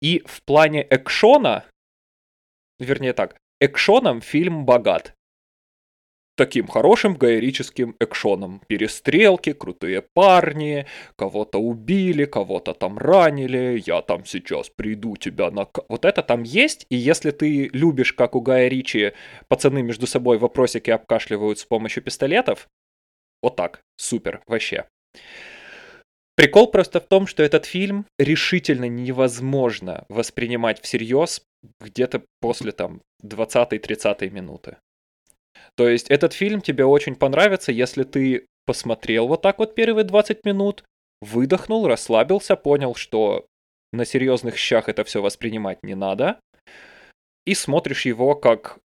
[0.00, 1.64] И в плане экшона,
[2.78, 5.14] вернее так, экшоном фильм богат.
[6.36, 8.60] Таким хорошим гаерическим экшоном.
[8.66, 15.66] Перестрелки, крутые парни, кого-то убили, кого-то там ранили, я там сейчас приду тебя на...
[15.88, 19.14] Вот это там есть, и если ты любишь, как у Гая Ричи,
[19.48, 22.68] пацаны между собой вопросики обкашливают с помощью пистолетов,
[23.42, 24.86] вот так, супер, вообще.
[26.36, 31.42] Прикол просто в том, что этот фильм решительно невозможно воспринимать всерьез
[31.80, 34.76] где-то после там 20-30 минуты.
[35.76, 40.44] То есть этот фильм тебе очень понравится, если ты посмотрел вот так вот первые 20
[40.44, 40.84] минут,
[41.22, 43.46] выдохнул, расслабился, понял, что
[43.92, 46.38] на серьезных щах это все воспринимать не надо,
[47.46, 48.78] и смотришь его как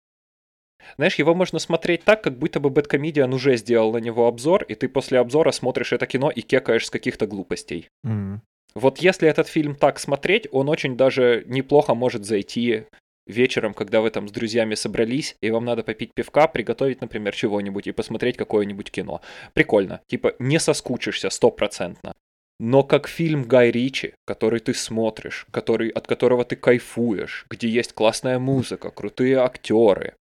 [0.97, 4.75] знаешь, его можно смотреть так, как будто бы Бэткомедиан уже сделал на него обзор, и
[4.75, 7.89] ты после обзора смотришь это кино и кекаешь с каких-то глупостей.
[8.05, 8.43] М.
[8.75, 12.85] Вот если этот фильм так смотреть, он очень даже неплохо может зайти
[13.27, 17.87] вечером, когда вы там с друзьями собрались, и вам надо попить пивка, приготовить, например, чего-нибудь
[17.87, 19.21] и посмотреть какое-нибудь кино.
[19.53, 20.01] Прикольно.
[20.07, 22.15] Типа, не соскучишься стопроцентно.
[22.61, 27.93] Но как фильм Гай Ричи, который ты смотришь, который, от которого ты кайфуешь, где есть
[27.93, 30.15] классная музыка, крутые актеры,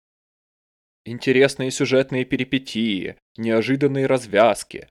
[1.05, 4.89] интересные сюжетные перипетии, неожиданные развязки.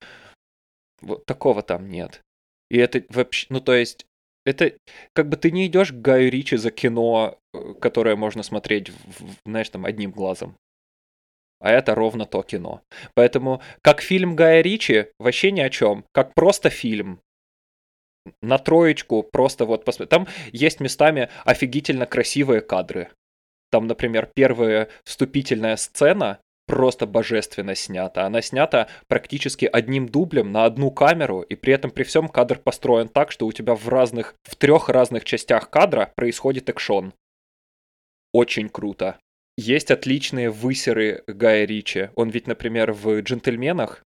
[1.01, 2.21] Вот такого там нет.
[2.69, 4.05] И это вообще, ну то есть,
[4.45, 4.73] это
[5.13, 9.35] как бы ты не идешь к Гаю Ричи за кино, э, которое можно смотреть, в-
[9.45, 10.55] знаешь, там одним глазом.
[11.59, 12.81] А это ровно то кино.
[13.15, 16.03] Поэтому, как фильм Гая Ричи, вообще ни о чем.
[16.11, 17.21] Как просто фильм.
[18.41, 20.09] На троечку просто вот посмотри.
[20.09, 23.09] Там есть местами офигительно красивые кадры.
[23.73, 28.27] Там, например, первая вступительная сцена просто божественно снята.
[28.27, 33.07] Она снята практически одним дублем на одну камеру, и при этом при всем кадр построен
[33.07, 37.15] так, что у тебя в разных, в трех разных частях кадра происходит экшон.
[38.31, 39.17] Очень круто.
[39.57, 42.11] Есть отличные высеры Гая Ричи.
[42.13, 44.03] Он ведь, например, в «Джентльменах»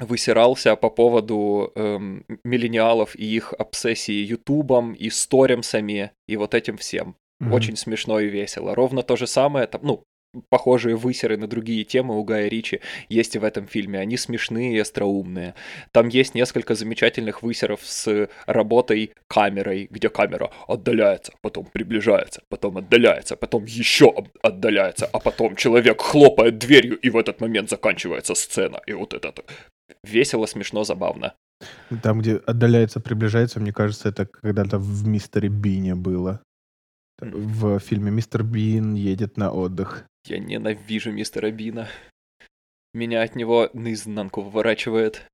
[0.00, 7.16] высирался по поводу эм, миллениалов и их обсессии Ютубом и сторимсами и вот этим всем.
[7.42, 7.52] Мгм.
[7.52, 8.74] Очень смешно и весело.
[8.74, 10.04] Ровно то же самое, там, ну,
[10.48, 13.98] похожие высеры на другие темы у Гая Ричи есть и в этом фильме.
[13.98, 15.54] Они смешные и остроумные.
[15.90, 23.36] Там есть несколько замечательных высеров с работой камерой, где камера отдаляется, потом приближается, потом отдаляется,
[23.36, 28.80] потом еще отдаляется, а потом человек хлопает дверью, и в этот момент заканчивается сцена.
[28.86, 29.32] И вот это
[30.04, 31.34] весело, смешно, забавно.
[32.02, 36.40] Там, где отдаляется, приближается, мне кажется, это когда-то в Мистере Бине было.
[37.22, 40.04] В фильме «Мистер Бин едет на отдых».
[40.26, 41.88] Я ненавижу мистера Бина.
[42.94, 45.26] Меня от него наизнанку выворачивает.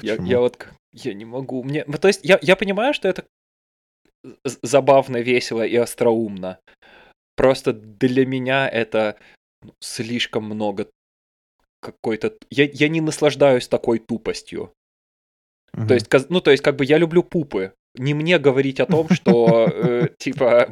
[0.00, 1.62] Я, я вот, я не могу.
[1.62, 3.24] Мне, ну, то есть я, я понимаю, что это
[4.44, 6.58] забавно, весело и остроумно.
[7.36, 9.18] Просто для меня это
[9.62, 10.88] ну, слишком много
[11.80, 12.36] какой-то...
[12.50, 14.72] Я, я не наслаждаюсь такой тупостью.
[15.74, 15.86] Угу.
[15.86, 17.74] То есть, ну, то есть, как бы я люблю пупы.
[17.94, 20.68] Не мне говорить о том, что, э, типа,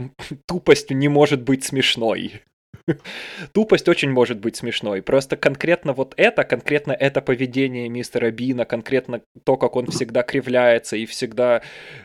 [0.47, 2.43] тупость не может быть смешной.
[3.53, 5.03] Тупость очень может быть смешной.
[5.03, 10.97] Просто конкретно вот это, конкретно это поведение мистера Бина, конкретно то, как он всегда кривляется
[10.97, 11.63] и всегда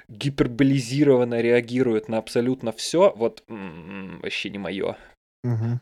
[0.07, 4.97] гиперболизированно реагирует на абсолютно все, вот м-м, вообще не мое.
[5.43, 5.79] Угу.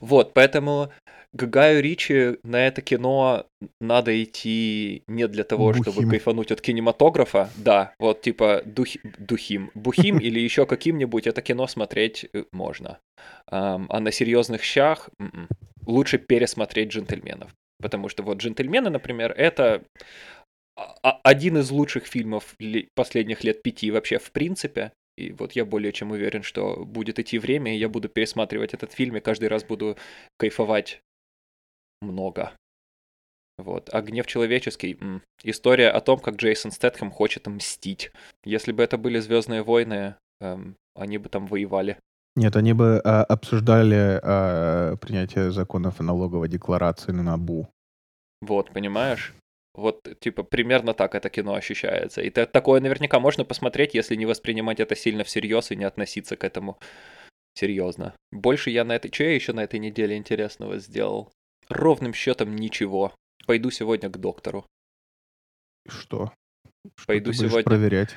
[0.00, 0.92] Вот, поэтому
[1.32, 3.46] Гаю Ричи на это кино
[3.80, 5.82] надо идти не для того, Бухим.
[5.82, 7.50] чтобы кайфануть от кинематографа.
[7.56, 8.88] Да, вот типа дух,
[9.18, 9.70] Духим.
[9.74, 12.98] Бухим или еще каким-нибудь это кино смотреть э, можно.
[13.46, 15.48] А на серьезных щах м-м,
[15.86, 17.54] лучше пересмотреть джентльменов.
[17.80, 19.82] Потому что вот джентльмены, например, это
[21.02, 22.56] один из лучших фильмов
[22.94, 24.92] последних лет пяти вообще в принципе.
[25.16, 28.92] И вот я более чем уверен, что будет идти время, и я буду пересматривать этот
[28.92, 29.98] фильм, и каждый раз буду
[30.36, 31.00] кайфовать
[32.00, 32.52] много.
[33.58, 33.90] Вот.
[33.92, 34.96] А гнев человеческий.
[35.00, 35.22] М.
[35.42, 38.12] История о том, как Джейсон Стэтхэм хочет мстить.
[38.44, 41.98] Если бы это были Звездные войны, эм, они бы там воевали.
[42.36, 47.68] Нет, они бы а, обсуждали а, принятие законов о налоговой декларации на НАБУ.
[48.42, 49.34] Вот, понимаешь?
[49.74, 52.20] Вот, типа, примерно так это кино ощущается.
[52.20, 56.44] И такое наверняка можно посмотреть, если не воспринимать это сильно всерьез и не относиться к
[56.44, 56.78] этому
[57.54, 58.14] серьезно.
[58.30, 59.12] Больше я на этой...
[59.12, 61.32] Что я еще на этой неделе интересного сделал?
[61.68, 63.14] Ровным счетом ничего.
[63.46, 64.66] Пойду сегодня к доктору.
[65.86, 66.32] Что?
[66.96, 68.10] Что Пойду сегодня проверять.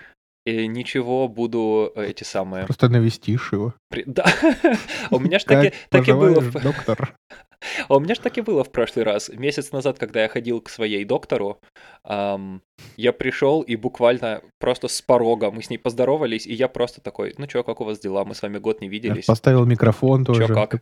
[0.45, 2.65] И ничего, буду э, эти самые...
[2.65, 3.75] Просто навестишь его.
[3.89, 4.03] При...
[4.07, 4.25] Да.
[5.11, 6.41] У меня ж таки, таки было...
[6.41, 7.15] доктор?
[7.87, 9.29] А у меня же так и было в прошлый раз.
[9.29, 11.59] Месяц назад, когда я ходил к своей доктору,
[12.03, 12.61] эм,
[12.97, 17.33] я пришел и буквально просто с порога мы с ней поздоровались, и я просто такой,
[17.37, 18.25] ну чё, как у вас дела?
[18.25, 19.27] Мы с вами год не виделись.
[19.27, 20.47] Я поставил микрофон тоже.
[20.47, 20.81] Чё, как?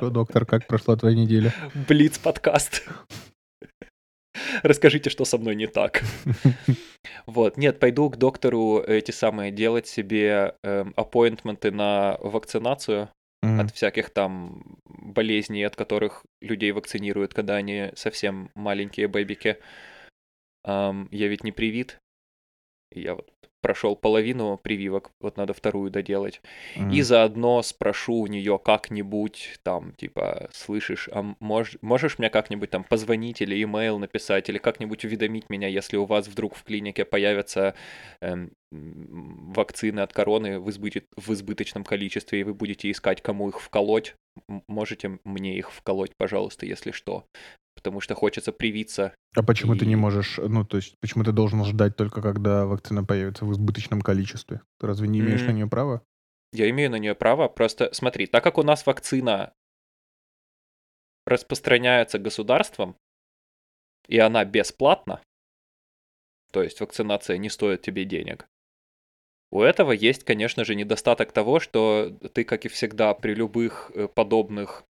[0.00, 1.52] Чё, доктор, как прошла твоя неделя?
[1.88, 2.84] Блиц подкаст.
[4.62, 6.02] Расскажите, что со мной не так.
[7.26, 13.10] Вот, нет, пойду к доктору эти самые делать себе э, аппоинтменты на вакцинацию
[13.46, 13.64] mm-hmm.
[13.64, 19.58] от всяких там болезней, от которых людей вакцинируют, когда они совсем маленькие бэбики.
[20.66, 21.98] Um, я ведь не привит.
[22.90, 23.32] Я вот
[23.66, 26.40] прошел половину прививок, вот надо вторую доделать.
[26.76, 26.94] Mm-hmm.
[26.94, 32.84] И заодно спрошу у нее как-нибудь там, типа, слышишь, а мож, можешь мне как-нибудь там
[32.84, 37.74] позвонить или имейл написать, или как-нибудь уведомить меня, если у вас вдруг в клинике появятся
[38.20, 40.92] эм, вакцины от короны в, избы...
[41.16, 44.14] в избыточном количестве, и вы будете искать, кому их вколоть,
[44.68, 47.24] можете мне их вколоть, пожалуйста, если что
[47.76, 49.14] потому что хочется привиться.
[49.36, 49.78] А почему и...
[49.78, 53.52] ты не можешь, ну, то есть, почему ты должен ждать только когда вакцина появится в
[53.52, 54.62] избыточном количестве?
[54.80, 55.46] Ты разве не имеешь mm.
[55.46, 56.02] на нее права?
[56.52, 59.52] Я имею на нее право, просто смотри, так как у нас вакцина
[61.26, 62.96] распространяется государством,
[64.08, 65.20] и она бесплатна,
[66.52, 68.48] то есть вакцинация не стоит тебе денег,
[69.50, 74.08] у этого есть, конечно же, недостаток того, что ты, как и всегда, при любых э,
[74.08, 74.84] подобных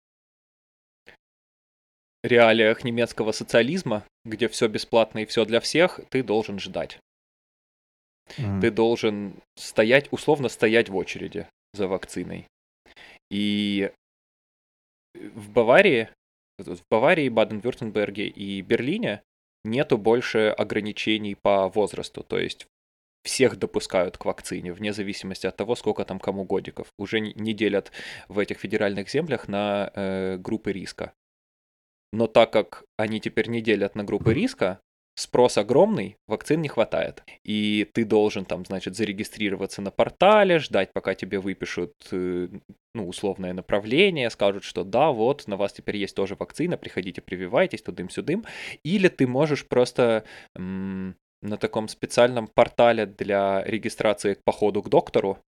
[2.27, 6.99] реалиях немецкого социализма, где все бесплатно и все для всех, ты должен ждать.
[8.39, 8.61] Mm.
[8.61, 12.47] Ты должен стоять, условно стоять в очереди за вакциной.
[13.31, 13.91] И
[15.15, 16.09] в Баварии,
[16.59, 19.23] в Баварии, Баден-Вюртемберге и Берлине
[19.65, 22.23] нету больше ограничений по возрасту.
[22.23, 22.67] То есть
[23.25, 26.89] всех допускают к вакцине, вне зависимости от того, сколько там кому годиков.
[26.99, 27.93] Уже не делят
[28.29, 31.13] в этих федеральных землях на э, группы риска.
[32.17, 34.81] Но так как они теперь не делят на группы риска,
[35.17, 37.23] спрос огромный, вакцин не хватает.
[37.45, 42.49] И ты должен там, значит, зарегистрироваться на портале, ждать, пока тебе выпишут, э,
[42.95, 47.83] ну, условное направление, скажут, что да, вот, на вас теперь есть тоже вакцина, приходите, прививайтесь,
[47.83, 48.47] тудым-сюдым.
[48.83, 50.25] Или ты можешь просто
[50.57, 55.39] м- на таком специальном портале для регистрации к походу к доктору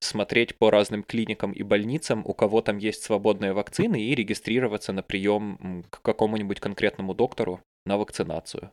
[0.00, 5.02] смотреть по разным клиникам и больницам, у кого там есть свободные вакцины, и регистрироваться на
[5.02, 8.72] прием к какому-нибудь конкретному доктору на вакцинацию.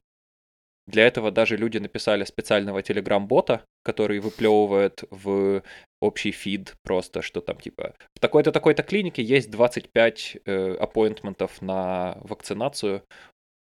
[0.90, 5.62] Для этого даже люди написали специального телеграм-бота, который выплевывает в
[6.02, 12.18] общий фид просто, что там типа в такой-то такой-то клинике есть 25 э, аппоинтментов на
[12.22, 13.04] вакцинацию.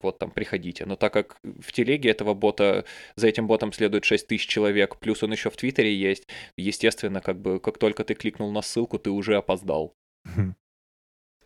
[0.04, 0.86] Вот там приходите.
[0.86, 2.86] Но так как в телеге этого бота,
[3.16, 6.28] за этим ботом следует 6 тысяч человек, плюс он еще в Твиттере есть,
[6.58, 9.93] естественно, как бы как только ты кликнул на ссылку, ты уже опоздал.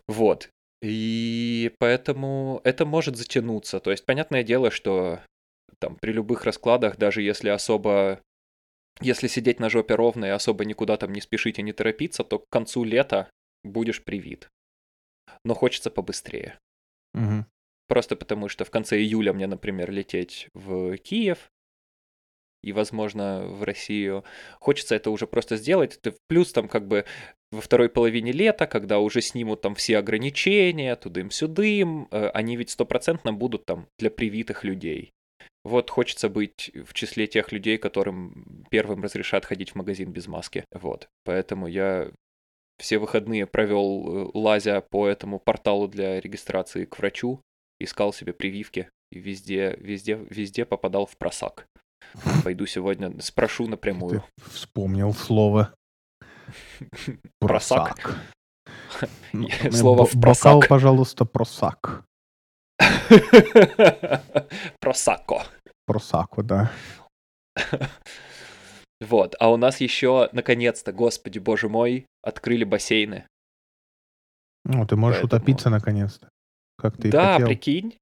[0.06, 0.50] Вот.
[0.80, 3.80] И поэтому это может затянуться.
[3.80, 5.20] То есть, понятное дело, что
[5.78, 8.20] там при любых раскладах, даже если особо
[9.00, 12.40] если сидеть на жопе ровно и особо никуда там не спешить и не торопиться, то
[12.40, 13.30] к концу лета
[13.62, 14.48] будешь привит.
[15.44, 16.58] Но хочется побыстрее.
[17.14, 17.46] Мгм.
[17.88, 21.50] Просто потому, что в конце июля мне, например, лететь в Киев
[22.62, 24.24] и, возможно, в Россию.
[24.60, 25.98] Хочется это уже просто сделать.
[26.28, 27.04] Плюс там как бы
[27.50, 33.32] во второй половине лета, когда уже снимут там все ограничения, тудым-сюдым, э, они ведь стопроцентно
[33.32, 35.12] будут там для привитых людей.
[35.64, 40.64] Вот хочется быть в числе тех людей, которым первым разрешат ходить в магазин без маски.
[40.72, 41.08] Вот.
[41.24, 42.10] Поэтому я
[42.78, 47.40] все выходные провел, э, лазя по этому порталу для регистрации к врачу,
[47.80, 51.66] искал себе прививки и везде, везде, везде попадал в просак.
[52.44, 54.24] Пойду сегодня спрошу напрямую.
[54.36, 55.74] Ты вспомнил слово.
[57.40, 58.16] Просак.
[59.70, 60.68] Слово в Бокал, просак.
[60.68, 62.04] пожалуйста, просак.
[64.80, 65.42] Просако.
[65.86, 66.70] Просаку, да.
[69.00, 73.26] Вот, а у нас еще, наконец-то, господи боже мой, открыли бассейны.
[74.64, 76.28] Ну, ты можешь Поэтому- утопиться наконец-то.
[76.80, 77.46] Как ты да, хотел.
[77.48, 77.96] прикинь.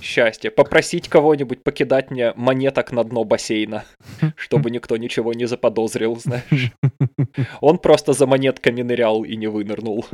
[0.00, 0.50] Счастье.
[0.50, 3.84] Попросить кого-нибудь покидать мне монеток на дно бассейна,
[4.36, 6.72] чтобы никто ничего не заподозрил, знаешь.
[7.60, 10.06] Он просто за монетками нырял и не вынырнул.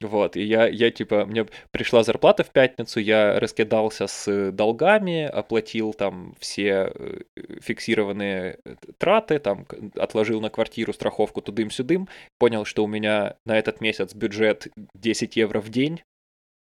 [0.00, 5.92] Вот, и я, я типа, мне пришла зарплата в пятницу, я раскидался с долгами, оплатил
[5.92, 7.20] там все э,
[7.60, 13.82] фиксированные э, траты, там отложил на квартиру страховку тудым-сюдым, понял, что у меня на этот
[13.82, 16.02] месяц бюджет 10 евро в день,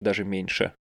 [0.01, 0.73] даже меньше.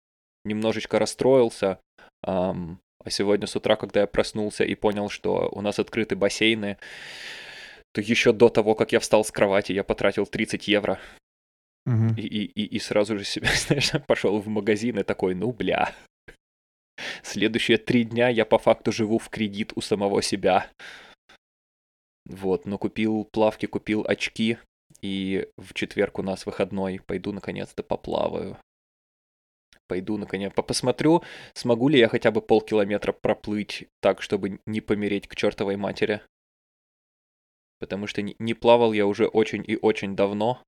[0.47, 1.79] Немножечко расстроился,
[2.23, 6.79] ам, а сегодня с утра, когда я проснулся и понял, что у нас открыты бассейны,
[7.93, 10.99] то еще до того, как я встал с кровати, я потратил 30 евро.
[11.89, 12.15] Мгм.
[12.17, 15.95] И, и, и, сразу же себе, знаешь, пошел в магазин и такой, ну бля.
[17.23, 20.71] Следующие три дня я по факту живу в кредит у самого себя.
[22.27, 24.59] Вот, но купил плавки, купил очки,
[25.01, 27.01] и в четверг у нас выходной.
[27.07, 28.59] Пойду наконец-то поплаваю.
[29.87, 31.23] Пойду наконец, по- посмотрю,
[31.55, 36.21] смогу ли я хотя бы полкилометра проплыть так, чтобы не помереть к чертовой матери.
[37.79, 40.63] Потому что не плавал я уже очень и очень давно.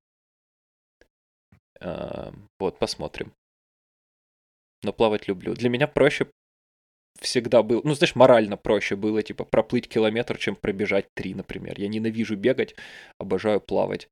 [1.81, 3.33] А, Вот, посмотрим.
[4.83, 5.55] Но плавать люблю.
[5.55, 6.27] Для меня проще
[7.21, 11.79] всегда было, ну, знаешь, морально проще было, типа, проплыть километр, чем пробежать три, например.
[11.79, 12.75] Я ненавижу бегать,
[13.19, 14.09] обожаю плавать.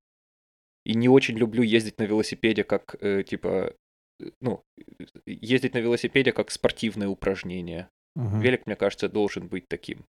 [0.84, 3.74] И не очень люблю ездить на велосипеде, как, э, типа,
[4.20, 4.82] э, ну, э,
[5.26, 7.88] ездить на велосипеде как спортивное упражнение.
[8.14, 8.40] Мгм.
[8.40, 10.04] Велик, мне кажется, должен быть таким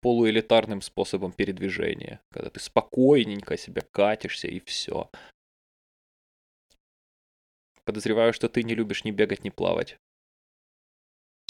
[0.00, 5.10] полуэлитарным способом передвижения, когда ты спокойненько себя катишься и все.
[7.84, 9.98] Подозреваю, что ты не любишь ни бегать, ни плавать.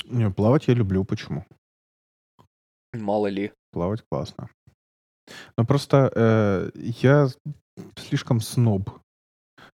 [0.05, 1.05] Не, плавать я люблю.
[1.05, 1.45] Почему?
[2.93, 3.53] Мало ли.
[3.72, 4.49] Плавать классно.
[5.57, 7.28] Но просто э, я
[7.97, 8.91] слишком сноб.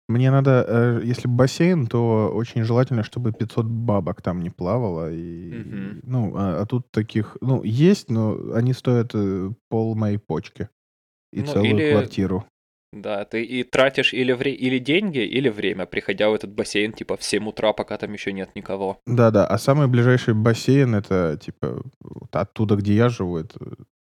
[0.08, 5.12] Мне надо, э, если бассейн, то очень желательно, чтобы 500 бабок там не плавало.
[5.12, 6.00] И, Мгм.
[6.04, 10.68] Ну, а, а тут таких, ну, есть, но они стоят э, пол моей почки
[11.32, 12.44] и Ну, целую или- квартиру.
[12.92, 17.16] Да, ты и тратишь или, вре- или деньги, или время, приходя в этот бассейн, типа,
[17.16, 18.98] в 7 утра, пока там еще нет никого.
[19.06, 23.58] Да-да, а самый ближайший бассейн это типа вот оттуда, где я живу, это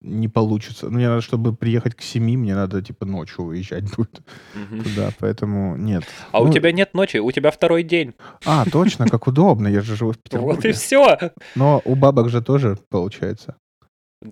[0.01, 0.89] не получится.
[0.89, 4.21] Мне надо, чтобы приехать к семи, мне надо типа ночью уезжать будет
[4.55, 4.83] Мгм.
[4.85, 6.05] туда, поэтому нет.
[6.33, 8.15] А у Ну, тебя нет ночи, у тебя второй день.
[8.47, 10.73] А, точно, как удобно, я же живу в Вот и Петербурге.
[10.73, 11.19] все.
[11.57, 13.57] Но у бабок же тоже получается.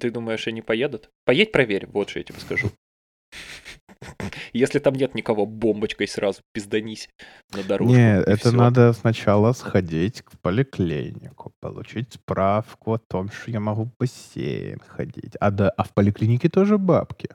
[0.01, 1.11] Ты думаешь, они поедут?
[1.27, 2.71] Поедь проверь, вот что я тебе скажу.
[4.53, 7.09] Если там нет никого, бомбочкой сразу пизданись
[7.55, 7.95] на дорожку.
[7.95, 8.53] Не, это всё.
[8.53, 15.37] надо сначала сходить в поликлинику, получить справку о том, что я могу в бассейн ходить.
[15.41, 17.29] А, да, а в поликлинике тоже бабки.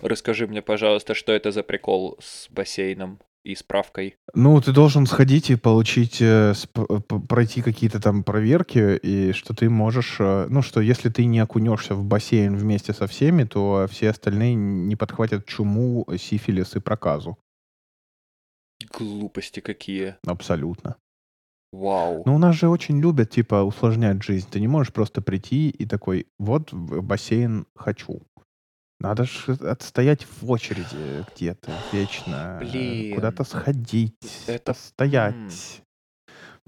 [0.00, 4.16] Расскажи мне, пожалуйста, что это за прикол с бассейном и справкой?
[4.34, 9.68] Ну, ты должен сходить и получить, э, п- пройти какие-то там проверки, и что ты
[9.68, 14.10] можешь, э, ну, что если ты не окунешься в бассейн вместе со всеми, то все
[14.10, 17.38] остальные не подхватят чуму, сифилис и проказу.
[18.98, 20.16] Глупости какие.
[20.26, 20.96] Абсолютно.
[21.72, 22.22] Вау.
[22.26, 24.46] Но у нас же очень любят, типа, усложнять жизнь.
[24.50, 28.22] Ты не можешь просто прийти и такой, вот бассейн хочу.
[29.02, 32.58] Надо же отстоять в очереди где-то вечно.
[32.60, 33.16] Блин.
[33.16, 34.14] Куда-то сходить,
[34.46, 35.34] Это- постоять.
[35.34, 35.50] м.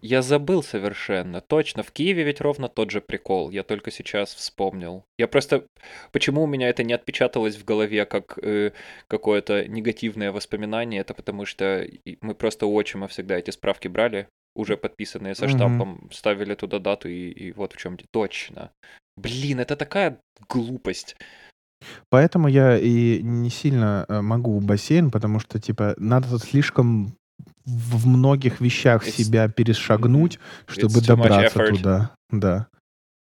[0.03, 1.41] Я забыл совершенно.
[1.41, 3.51] Точно, в Киеве ведь ровно тот же прикол.
[3.51, 5.05] Я только сейчас вспомнил.
[5.17, 5.67] Я просто...
[6.13, 8.73] Почему у меня это не отпечаталось в голове как э,
[9.09, 11.01] какое-то негативное воспоминание?
[11.01, 11.87] Это потому что
[12.21, 16.11] мы просто у отчима всегда эти справки брали, уже подписанные со штампом, угу.
[16.13, 17.97] ставили туда дату и, и вот в чем...
[18.11, 18.73] Точно.
[19.17, 20.19] Блин, это такая
[20.49, 21.17] глупость.
[22.09, 27.15] Поэтому я и не сильно э, могу в бассейн, потому что, типа, надо слишком
[27.65, 32.11] в многих вещах It's- себя перешагнуть, чтобы добраться туда.
[32.31, 32.67] Да.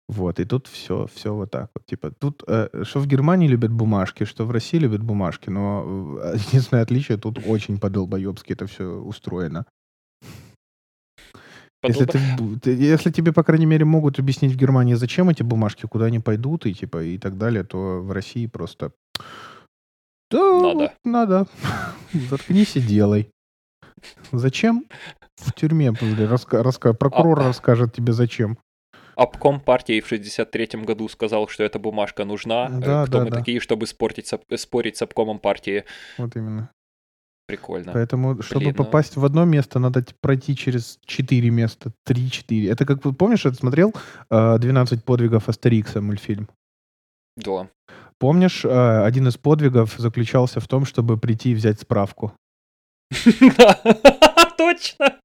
[0.09, 1.85] Вот, и тут все, все вот так вот.
[1.85, 6.35] Типа, тут, э, что в Германии любят бумажки, что в России любят бумажки, но э,
[6.47, 9.65] единственное отличие, тут очень по-долбоебски это все устроено.
[11.83, 12.19] Если, ты,
[12.61, 16.19] ты, если тебе, по крайней мере, могут объяснить в Германии, зачем эти бумажки, куда они
[16.19, 18.91] пойдут и типа и так далее, то в России просто
[20.31, 20.93] да, надо.
[21.03, 21.47] надо.
[22.13, 23.29] Заткнись и делай.
[24.31, 24.85] Зачем?
[25.37, 25.91] В тюрьме
[26.27, 28.57] раска, раска, прокурор а, расскажет тебе зачем.
[29.15, 32.69] Обком партии в 63-м году сказал, что эта бумажка нужна.
[32.69, 33.37] Да, Кто да, мы да.
[33.37, 35.85] такие, чтобы спортить, спорить с обкомом партии?
[36.17, 36.71] Вот именно.
[37.45, 37.91] Прикольно.
[37.91, 38.83] Поэтому, чтобы Блин, ну...
[38.83, 42.69] попасть в одно место, надо пройти через четыре места, три-четыре.
[42.69, 43.93] Это как, помнишь, я смотрел
[44.29, 46.47] «12 подвигов Астерикса» мультфильм?
[47.35, 47.67] Да.
[48.17, 52.31] Помнишь, один из подвигов заключался в том, чтобы прийти и взять справку?
[54.57, 55.19] Точно!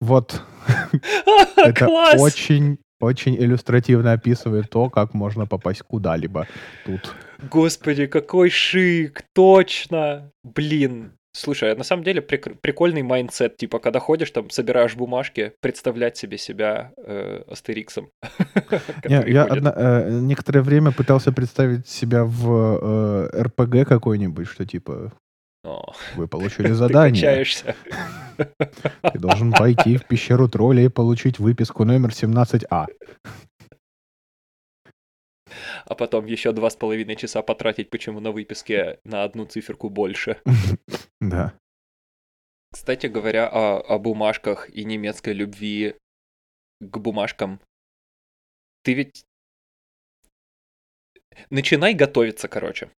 [0.00, 0.42] Вот.
[1.56, 1.88] Это
[2.18, 6.46] очень очень иллюстративно описывает то, как можно попасть куда-либо
[6.84, 7.14] тут.
[7.50, 10.30] Господи, какой шик, точно!
[10.44, 15.52] Блин, Слушай, а на самом деле прик- прикольный mindset, типа, когда ходишь там, собираешь бумажки,
[15.60, 18.10] представлять себе себя э, Астериксом.
[19.04, 25.12] Я э, некоторое время пытался представить себя в э, РПГ какой-нибудь, что типа
[26.16, 27.44] вы получили задание.
[28.36, 32.86] Ты должен пойти в пещеру тролля и получить выписку номер 17А
[35.86, 40.40] а потом еще два с половиной часа потратить, почему на выписке на одну циферку больше.
[41.20, 41.58] Да.
[42.72, 45.96] Кстати говоря, о, о бумажках и немецкой любви
[46.80, 47.60] к бумажкам.
[48.82, 49.24] Ты ведь...
[51.50, 52.90] Начинай готовиться, короче.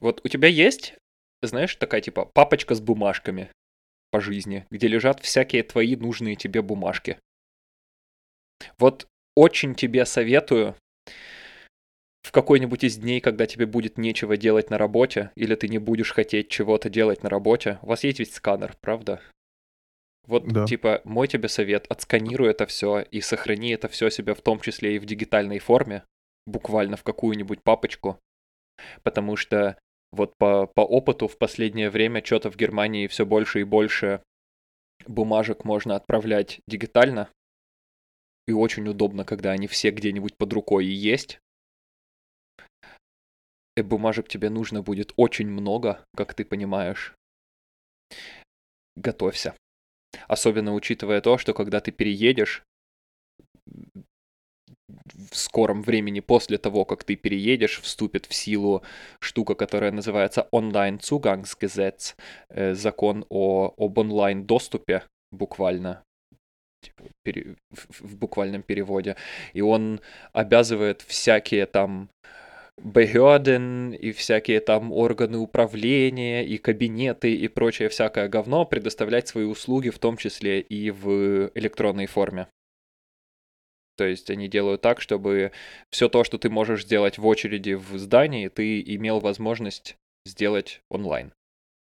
[0.00, 0.94] Вот у тебя есть,
[1.42, 3.50] знаешь, такая типа папочка с бумажками
[4.10, 7.18] по жизни, где лежат всякие твои нужные тебе бумажки.
[8.78, 10.76] Вот очень тебе советую
[12.26, 16.12] в какой-нибудь из дней, когда тебе будет нечего делать на работе, или ты не будешь
[16.12, 19.20] хотеть чего-то делать на работе, у вас есть ведь сканер, правда?
[20.26, 20.66] Вот, да.
[20.66, 24.96] типа, мой тебе совет, отсканируй это все и сохрани это все себе в том числе
[24.96, 26.02] и в дигитальной форме,
[26.48, 28.18] буквально в какую-нибудь папочку,
[29.04, 29.78] потому что
[30.10, 34.20] вот по, по опыту в последнее время что-то в Германии все больше и больше
[35.06, 37.28] бумажек можно отправлять дигитально,
[38.48, 41.38] и очень удобно, когда они все где-нибудь под рукой и есть,
[43.82, 47.14] бумажек тебе нужно будет очень много, как ты понимаешь.
[48.96, 49.54] Готовься.
[50.28, 52.62] Особенно учитывая то, что когда ты переедешь,
[55.30, 58.82] в скором времени после того, как ты переедешь, вступит в силу
[59.20, 62.14] штука, которая называется Online-Zugangsgesetz,
[62.48, 65.02] э, закон о, об онлайн-доступе,
[65.32, 66.02] буквально,
[66.82, 67.04] типа,
[68.00, 69.16] в буквальном переводе.
[69.52, 70.00] И он
[70.32, 72.08] обязывает всякие там
[72.78, 79.88] Behörden и всякие там органы управления и кабинеты и прочее всякое говно предоставлять свои услуги,
[79.88, 82.48] в том числе и в электронной форме.
[83.96, 85.52] То есть они делают так, чтобы
[85.90, 89.96] все то, что ты можешь сделать в очереди в здании, ты имел возможность
[90.26, 91.32] сделать онлайн.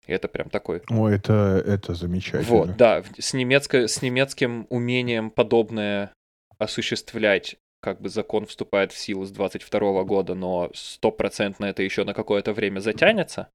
[0.06, 0.82] И это прям такой...
[0.88, 2.44] О, это, это замечательно.
[2.44, 6.14] Вот, да, с, немецко, с немецким умением подобное
[6.58, 12.14] осуществлять как бы закон вступает в силу с 22 года, но стопроцентно это еще на
[12.14, 13.48] какое-то время затянется.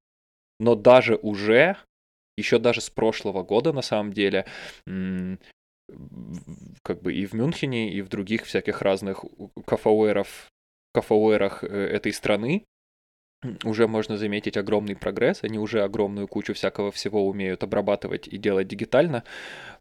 [0.60, 1.78] Но даже уже,
[2.38, 4.46] еще даже с прошлого года на самом деле,
[6.82, 9.24] как бы и в Мюнхене, и в других всяких разных
[9.66, 10.48] кафауэров,
[10.94, 12.66] кафауэрах э, этой страны
[13.64, 18.68] уже можно заметить огромный прогресс, они уже огромную кучу всякого всего умеют обрабатывать и делать
[18.68, 19.24] дигитально.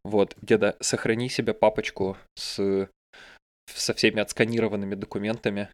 [0.05, 2.89] Вот, где-то сохрани себе папочку с
[3.67, 5.69] со всеми отсканированными документами.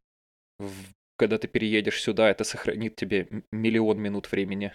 [1.17, 4.73] Когда ты переедешь сюда, это сохранит тебе миллион минут времени.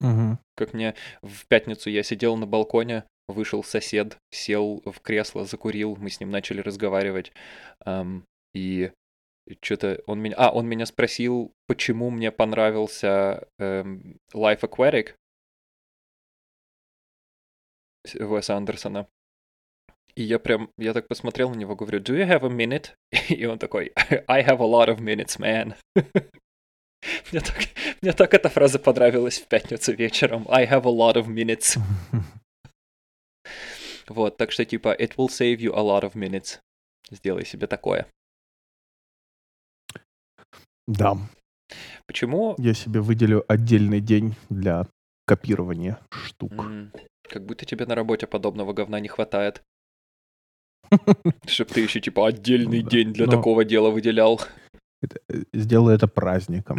[0.00, 0.38] Угу.
[0.56, 6.10] Как мне в пятницу я сидел на балконе, вышел сосед, сел в кресло, закурил, мы
[6.10, 7.32] с ним начали разговаривать.
[7.84, 8.92] Эм, и
[9.60, 10.34] что-то он меня...
[10.36, 15.14] А, он меня спросил, почему мне понравился эм, Life Aquatic
[18.18, 19.08] Уэса Андерсона.
[20.14, 22.90] И я прям, я так посмотрел на него, говорю, do you have a minute?
[23.28, 23.92] И он такой,
[24.28, 25.74] I have a lot of minutes, man.
[27.32, 27.56] Мне так,
[28.00, 30.46] мне так эта фраза понравилась в пятницу вечером.
[30.48, 31.78] I have a lot of minutes.
[34.08, 36.58] Вот, так что типа, it will save you a lot of minutes.
[37.10, 38.06] Сделай себе такое.
[40.86, 41.16] Да.
[42.06, 42.54] Почему?
[42.58, 44.86] Я себе выделю отдельный день для
[45.24, 46.52] копирования штук.
[47.22, 49.62] Как будто тебе на работе подобного говна не хватает.
[51.46, 54.40] Чтоб ты еще типа отдельный день для такого дела выделял.
[55.02, 56.78] Э, Сделаю это праздником.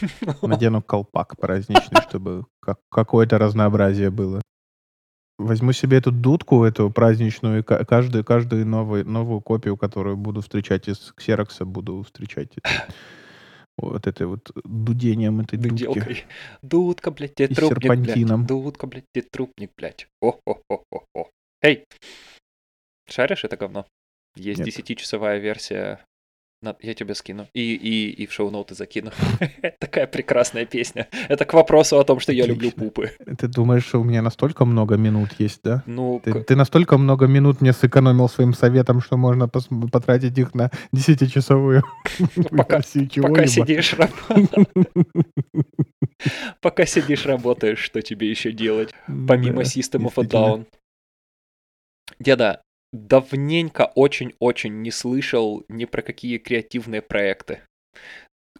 [0.42, 4.42] Надену колпак праздничный, чтобы как- какое-то разнообразие было.
[5.38, 10.40] Возьму себе эту дудку, эту праздничную, и ка- каждую, каждую новую, новую копию, которую буду
[10.40, 12.50] встречать из ксерокса, буду встречать
[13.78, 15.84] вот этой вот дудением этой дудки.
[15.86, 16.24] Дуделкой.
[16.62, 18.46] Дудка, блядь, И трупник, блядь.
[18.46, 20.06] Дудка, блядь, ты трупник, блядь.
[20.20, 21.30] О-хо-хо-хо-хо.
[21.62, 21.84] Эй!
[23.12, 23.86] Шаришь это говно?
[24.36, 24.66] Есть Нет.
[24.68, 25.98] десятичасовая версия.
[26.62, 27.48] На- Я тебе скину.
[27.54, 29.10] И, и, и в шоу-ноуты закину.
[29.80, 31.08] Такая прекрасная песня.
[31.28, 33.10] Это к вопросу о том, что я люблю пупы.
[33.38, 35.82] Ты думаешь, что у меня настолько много минут есть, да?
[35.86, 40.54] Ну, Ты, ты настолько много минут мне сэкономил своим советом, что можно пос- потратить их
[40.54, 41.82] на десятичасовую
[42.56, 43.94] Пока- версию пока сидишь,
[46.60, 48.94] пока сидишь, работаешь, что тебе еще делать?
[49.28, 50.22] помимо System of a.
[50.24, 50.66] Down.
[52.20, 52.62] Деда,
[52.92, 57.60] давненько очень-очень не слышал ни про какие креативные проекты.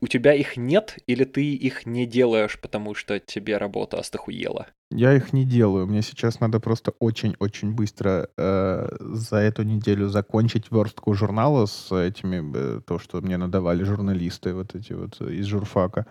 [0.00, 4.66] У тебя их нет, или ты их не делаешь, потому что тебе работа остохуела?
[4.90, 5.86] Я их не делаю.
[5.86, 12.42] Мне сейчас надо просто очень-очень быстро э, за эту неделю закончить верстку журнала с этими,
[12.52, 16.06] э, то, что мне надавали журналисты, вот эти вот из журфака.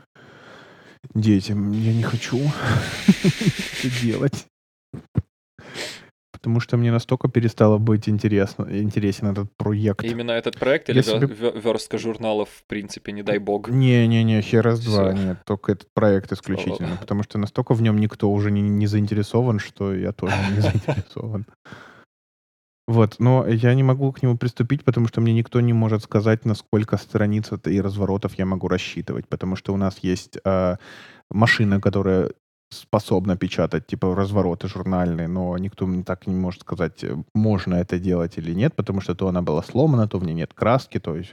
[1.13, 2.37] Детям я не хочу
[3.07, 4.47] это делать.
[6.41, 10.03] Потому что мне настолько перестало быть интересно, интересен этот проект.
[10.03, 13.69] Именно этот проект или Я себе- ве- верстка журналов, в принципе, не дай бог?
[13.69, 16.97] Не-не-не, хер раз два, нет, только этот проект исключительно, Слава.
[16.99, 21.45] потому что настолько в нем никто уже не, не заинтересован, что я тоже не заинтересован.
[22.87, 26.43] Вот, но я не могу к нему приступить, потому что мне никто не может сказать,
[26.45, 30.77] на сколько страниц и разворотов я могу рассчитывать, потому что у нас есть а,
[31.29, 32.31] машина, которая
[32.71, 37.99] способна печатать, типа, развороты журнальные, но никто мне так не может сказать, э, можно это
[37.99, 41.15] делать или нет, потому что то она была сломана, то в ней нет краски, то
[41.15, 41.31] есть,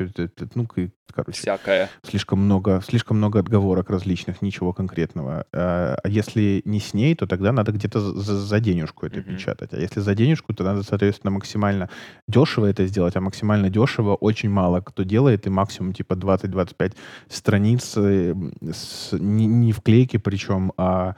[0.54, 0.66] ну,
[1.14, 1.88] короче, Всякое.
[2.02, 5.46] слишком много, слишком много отговорок различных, ничего конкретного.
[5.52, 9.36] А а если не с ней, то тогда надо где-то за, за- денежку это Мгм.
[9.36, 9.72] печатать.
[9.72, 11.88] А если за денежку, то надо, соответственно, максимально
[12.26, 16.96] дешево это сделать, а максимально дешево очень мало кто делает, и максимум типа 20-25
[17.28, 18.34] страниц э,
[18.72, 21.14] с, не, не вклейки причем, а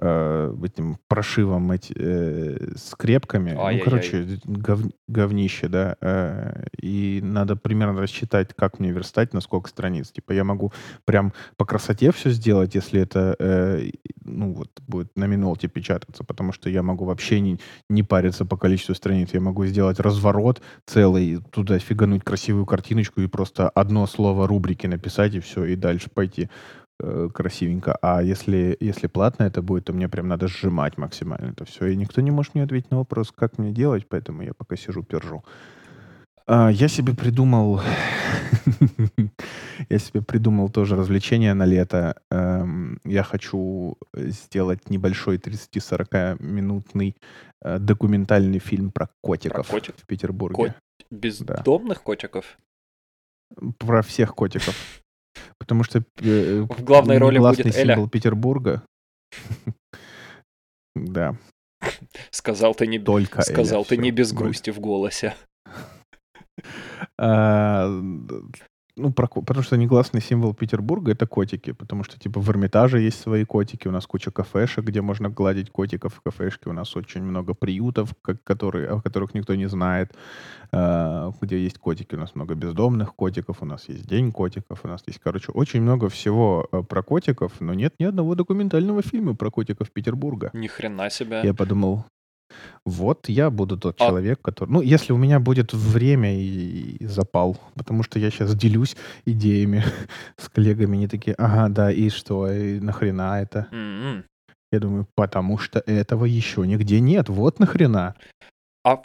[0.00, 3.52] э, этим прошивом эти, э, скрепками.
[3.52, 3.78] Ай-яй-яй.
[3.78, 5.96] Ну, короче, гов- говнище, да.
[6.00, 10.10] э, и надо примерно рассчитать, как мне верстать, на сколько страниц.
[10.10, 10.72] Типа я могу
[11.04, 13.90] прям по красоте все сделать, если это, э,
[14.24, 17.58] ну, вот будет на минолте печататься, потому что я могу вообще не,
[17.88, 19.30] не париться по количеству страниц.
[19.32, 25.34] Я могу сделать разворот целый, туда фигануть красивую картиночку и просто одно слово рубрики написать,
[25.34, 26.48] и все, и дальше пойти
[27.02, 27.96] э, красивенько.
[28.00, 31.86] А если, если платно это будет, то мне прям надо сжимать максимально это все.
[31.86, 35.02] И никто не может мне ответить на вопрос, как мне делать, поэтому я пока сижу,
[35.02, 35.44] пержу.
[36.46, 37.80] А, я себе придумал...
[39.88, 42.20] я себе придумал тоже развлечение на лето.
[42.30, 47.16] Эм, я хочу сделать небольшой 30-40 минутный
[47.62, 49.94] э, документальный фильм про котиков котик?
[49.96, 50.56] в Петербурге.
[50.56, 50.76] Кот-
[51.10, 52.58] Бездомных котиков?
[53.78, 54.74] Про всех котиков.
[55.58, 58.06] Потому что э, В главной роли будет Эля.
[58.08, 58.82] Петербурга.
[60.94, 61.36] Да,
[62.30, 65.34] Сказал ты не, только Эля, сказал ты не без грусти в голосе.
[68.96, 73.20] Ну, про потому что негласный символ Петербурга— это котики, потому что, типа, в Эрмитаже есть
[73.20, 77.22] свои котики, у нас куча кафешек, где можно гладить котиков в кафешке, у нас очень
[77.22, 80.14] много приютов, как- которые, о которых никто не знает,
[80.72, 84.88] а, где есть котики, у нас много бездомных котиков, у нас есть День котиков, у
[84.88, 89.34] нас есть, короче, очень много всего э, про котиков, но нет ни одного документального фильма
[89.34, 90.50] про котиков Петербурга.
[90.52, 91.40] Ни хрена себе.
[91.44, 92.04] Я подумал,
[92.84, 94.70] вот я буду тот А- человек, который...
[94.70, 99.84] Ну, если у меня будет время и, и запал, потому что я сейчас делюсь идеями
[100.36, 103.68] с коллегами, они такие, ага, да, и что, и нахрена это?
[103.70, 104.24] М-м.
[104.72, 108.14] Я думаю, потому что этого еще нигде нет, вот нахрена.
[108.84, 109.00] А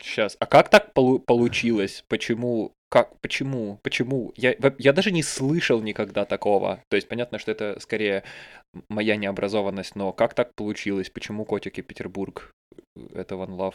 [0.00, 2.04] сейчас, а как так полу- получилось?
[2.08, 2.72] Почему?
[2.96, 3.20] Как?
[3.20, 3.78] Почему?
[3.82, 4.32] Почему?
[4.36, 6.80] Я, я даже не слышал никогда такого.
[6.88, 8.22] То есть понятно, что это скорее
[8.88, 11.10] моя необразованность, но как так получилось?
[11.10, 12.52] Почему котики Петербург?
[13.12, 13.74] Это One Love.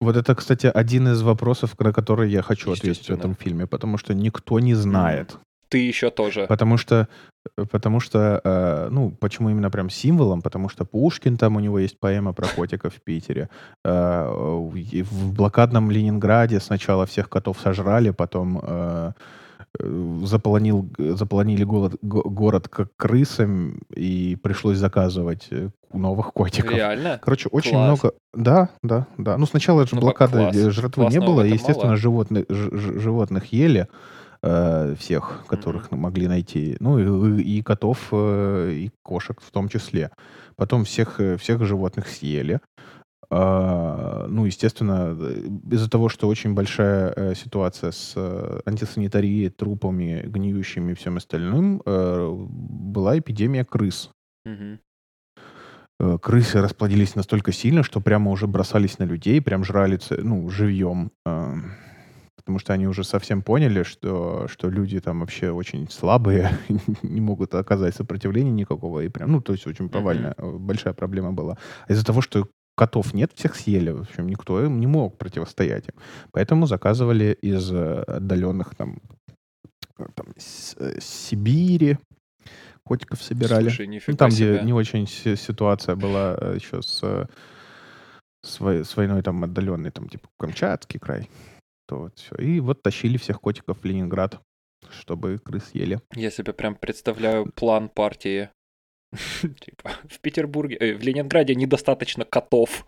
[0.00, 3.98] Вот это, кстати, один из вопросов, на который я хочу ответить в этом фильме, потому
[3.98, 5.36] что никто не знает.
[5.68, 6.46] Ты еще тоже.
[6.48, 7.08] Потому что,
[7.58, 10.40] э, потому что, э, ну, почему именно прям символом?
[10.42, 13.48] Потому что Пушкин, там у него есть поэма про котиков в Питере.
[13.84, 19.12] Э, в блокадном Ленинграде сначала всех котов сожрали, потом э,
[19.80, 26.72] э, заполонил, заполонили голод- го- город как крысам, и пришлось заказывать э, новых котиков.
[26.74, 27.18] Реально?
[27.22, 27.86] Короче, очень Класс.
[28.02, 28.14] много...
[28.34, 29.36] Да, да, да.
[29.36, 30.56] Ну, сначала же Ну, блокады, класс.
[30.56, 31.96] жратвы не Классного в было, и, естественно, мало.
[31.96, 33.86] животных, ж- животных ели
[34.42, 36.76] э, всех, которых могли найти.
[36.80, 40.10] Ну, и, и котов, э, и кошек в том числе.
[40.56, 42.60] Потом всех, э, всех животных съели.
[43.30, 45.16] А, ну, естественно,
[45.70, 51.82] из-за того, что очень большая э, ситуация с э, антисанитарией, трупами, гниющими и всем остальным,
[51.84, 54.10] э, была эпидемия крыс.
[56.00, 61.10] Э, крысы расплодились настолько сильно, что прямо уже бросались на людей, прям жрали, ну, живьем.
[62.48, 66.50] Потому что они уже совсем поняли, что, что люди там вообще очень слабые,
[67.02, 69.00] не могут оказать сопротивления никакого.
[69.00, 71.58] И прям, ну, то есть очень провальная, э, большая проблема была.
[71.86, 73.90] А из-за того, что котов нет, всех съели.
[73.90, 75.94] В общем, никто им не мог противостоять им.
[76.32, 79.02] Поэтому заказывали из э, отдаленных там,
[79.98, 81.98] э, там с- Сибири,
[82.82, 83.68] котиков собирали.
[83.68, 84.62] Слушай, Ну, там, где себе.
[84.64, 87.28] не очень си- ситуация была еще с,
[88.42, 91.28] с, вой- с войной там отдаленной, там типа Камчатский край.
[91.88, 92.36] То вот все.
[92.36, 94.40] И вот тащили всех котиков в Ленинград,
[94.90, 96.00] чтобы крыс ели.
[96.14, 98.50] Я себе прям представляю план партии.
[99.40, 102.86] Типа, в Петербурге, э, в Ленинграде недостаточно котов.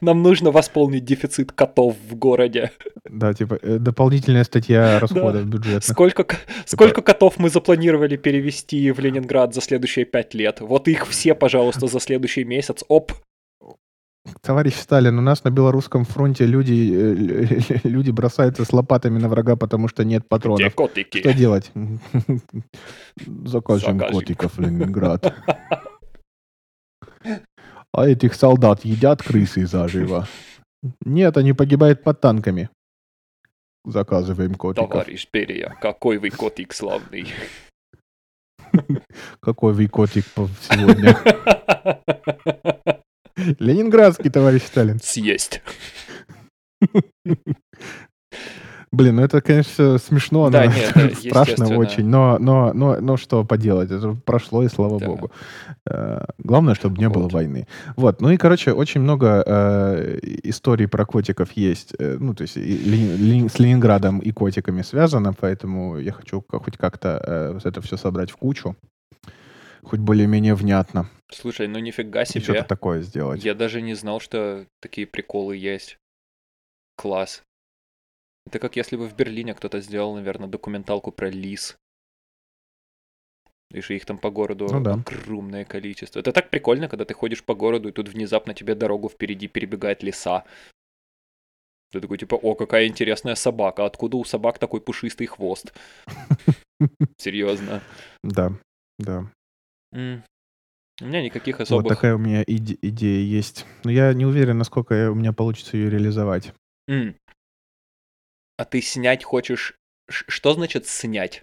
[0.00, 2.70] Нам нужно восполнить дефицит котов в городе.
[3.04, 5.82] Да, типа э, дополнительная статья расходов бюджетных.
[5.82, 10.60] Сколько, ко- сколько котов мы запланировали перевести в Ленинград за следующие пять лет?
[10.60, 12.84] Вот их все, пожалуйста, за следующий месяц.
[12.86, 13.12] Оп,
[14.40, 19.56] Товарищ Сталин, у нас на белорусском фронте люди, э, люди бросаются с лопатами на врага,
[19.56, 20.74] потому что нет где патронов.
[20.74, 21.18] котики?
[21.18, 21.70] Что делать?
[23.44, 24.12] Закажем Закажем.
[24.12, 25.34] котиков в Ленинград.
[27.92, 30.26] А этих солдат едят крысы заживо?
[31.04, 32.70] Нет, они погибают под танками.
[33.84, 34.90] Заказываем котиков.
[34.90, 37.28] Товарищ Берия, какой вы котик славный.
[39.40, 40.24] Какой вы котик
[40.60, 41.16] сегодня?
[43.36, 45.00] Ленинградский, товарищ Сталин.
[45.02, 45.62] Съесть.
[48.92, 50.70] Блин, ну это, конечно, смешно, Да, но
[51.02, 52.06] нет, страшно очень.
[52.06, 55.06] Но, но, но, но что поделать, это прошло, и слава Да.
[55.06, 55.32] богу.
[55.90, 57.32] Э, Главное, чтобы не было Вот.
[57.32, 57.66] войны.
[57.96, 61.92] Вот, ну и, короче, очень много э, историй про котиков есть.
[61.98, 66.44] Э, ну, то есть и Лени- Лени- с Ленинградом и котиками связано, поэтому я хочу
[66.48, 68.76] хоть как-то э, это все собрать в кучу.
[69.82, 71.08] Хоть более-менее внятно.
[71.34, 72.62] Слушай, ну нифига И что-то себе.
[72.62, 73.44] такое сделать.
[73.44, 75.98] Я даже не знал, что такие приколы есть.
[76.96, 77.42] Класс.
[78.46, 81.76] Это как если бы в Берлине кто-то сделал, наверное, документалку про лис.
[83.70, 84.92] И же их там по городу Ну да.
[84.94, 86.20] огромное количество.
[86.20, 90.02] Это так прикольно, когда ты ходишь по городу, и тут внезапно тебе дорогу впереди перебегает
[90.02, 90.44] лиса.
[91.90, 93.84] Ты такой, типа, о, какая интересная собака.
[93.86, 95.72] Откуда у собак такой пушистый хвост?
[97.18, 97.82] Серьезно.
[98.22, 98.52] Да,
[98.98, 99.30] да.
[101.02, 101.88] У меня никаких Вот особых...
[101.88, 103.66] такая у меня иде- идея есть.
[103.82, 106.52] Но я не уверен, насколько у меня получится ее реализовать.
[106.88, 107.16] М.
[108.58, 109.74] А ты снять хочешь...
[110.08, 111.42] Ш- Что значит снять?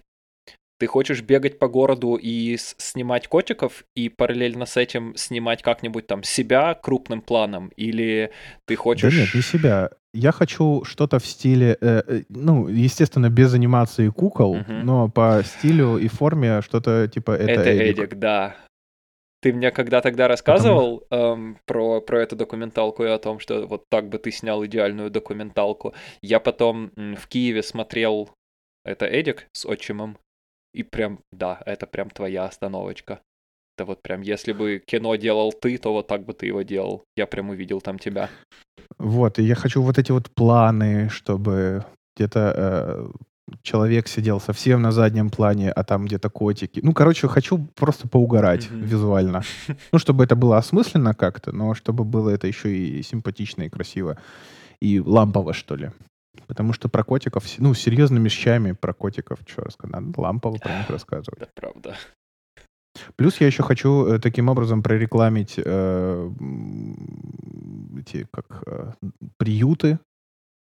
[0.78, 6.06] Ты хочешь бегать по городу и с- снимать котиков, и параллельно с этим снимать как-нибудь
[6.06, 7.68] там себя крупным планом?
[7.76, 8.32] Или
[8.66, 9.12] ты хочешь...
[9.14, 9.90] Да нет, не себя.
[10.14, 14.84] Я хочу что-то в стиле, э, э, ну, естественно, без анимации кукол, Мгм.
[14.86, 17.98] но по стилю и форме что-то типа это, Это Эдик.
[18.04, 18.56] Эдик, да.
[19.42, 23.84] Ты мне когда тогда рассказывал эм, про, про эту документалку и о том, что вот
[23.90, 25.94] так бы ты снял идеальную документалку.
[26.22, 28.30] Я потом в Киеве смотрел
[28.84, 30.16] это Эдик с отчимом,
[30.74, 33.20] и прям, да, это прям твоя остановочка.
[33.76, 37.04] Это вот прям, если бы кино делал ты, то вот так бы ты его делал.
[37.16, 38.30] Я прям увидел там тебя.
[38.98, 41.84] Вот, и я хочу вот эти вот планы, чтобы
[42.16, 43.08] где-то э,
[43.62, 46.80] человек сидел совсем на заднем плане, а там где-то котики.
[46.82, 48.84] Ну, короче, хочу просто поугарать Мгм.
[48.84, 49.42] визуально.
[49.92, 54.16] Ну, чтобы это было осмысленно как-то, но чтобы было это еще и симпатично, и красиво,
[54.80, 55.90] и лампово, что ли.
[56.46, 60.88] Потому что про котиков, ну, серьезными вещами про котиков, что рассказать, надо лампово про них
[60.90, 61.40] рассказывать.
[61.42, 61.96] Это правда.
[63.16, 66.30] Плюс я еще хочу э, таким образом прорекламить э,
[67.98, 68.92] эти как э,
[69.38, 69.98] приюты,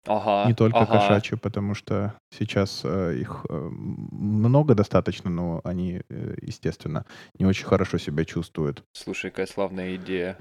[0.07, 0.49] Ага.
[0.49, 0.99] не только ага.
[0.99, 7.05] кошачьи, потому что сейчас э, их э, много достаточно, но они, э, естественно,
[7.39, 8.83] не очень хорошо себя чувствуют.
[8.93, 10.39] Слушай, какая славная идея.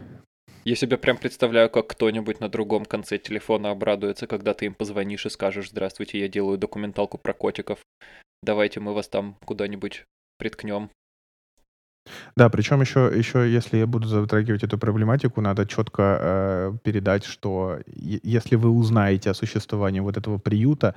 [0.66, 5.26] Я себе прям представляю, как кто-нибудь на другом конце телефона обрадуется, когда ты им позвонишь
[5.26, 7.80] и скажешь «Здравствуйте, я делаю документалку про котиков.
[8.44, 10.06] Давайте мы вас там куда-нибудь
[10.38, 10.90] приткнем».
[12.36, 17.80] Да, причем еще, еще если я буду затрагивать эту проблематику, надо четко э, передать, что
[17.88, 20.96] если вы узнаете о существовании вот этого приюта,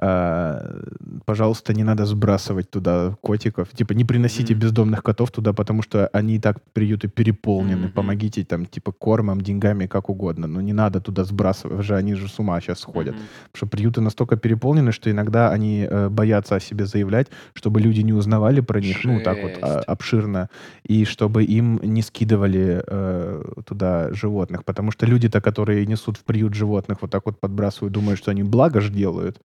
[0.00, 0.80] а,
[1.24, 3.68] пожалуйста, не надо сбрасывать туда котиков.
[3.70, 4.58] Типа, не приносите mm-hmm.
[4.58, 7.86] бездомных котов туда, потому что они и так приюты переполнены.
[7.86, 7.92] Mm-hmm.
[7.92, 10.46] Помогите там, типа, кормом, деньгами, как угодно.
[10.46, 11.80] Но не надо туда сбрасывать.
[11.80, 13.14] Уже они же с ума сейчас сходят.
[13.14, 13.50] Mm-hmm.
[13.52, 18.00] Потому что приюты настолько переполнены, что иногда они э, боятся о себе заявлять, чтобы люди
[18.00, 19.04] не узнавали про них, Жесть.
[19.04, 20.48] ну, так вот, а, обширно.
[20.84, 24.64] И чтобы им не скидывали э, туда животных.
[24.64, 28.42] Потому что люди-то, которые несут в приют животных, вот так вот подбрасывают, думают, что они
[28.42, 29.40] благо ж делают.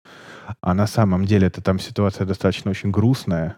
[0.61, 3.57] А на самом деле это там ситуация достаточно очень грустная,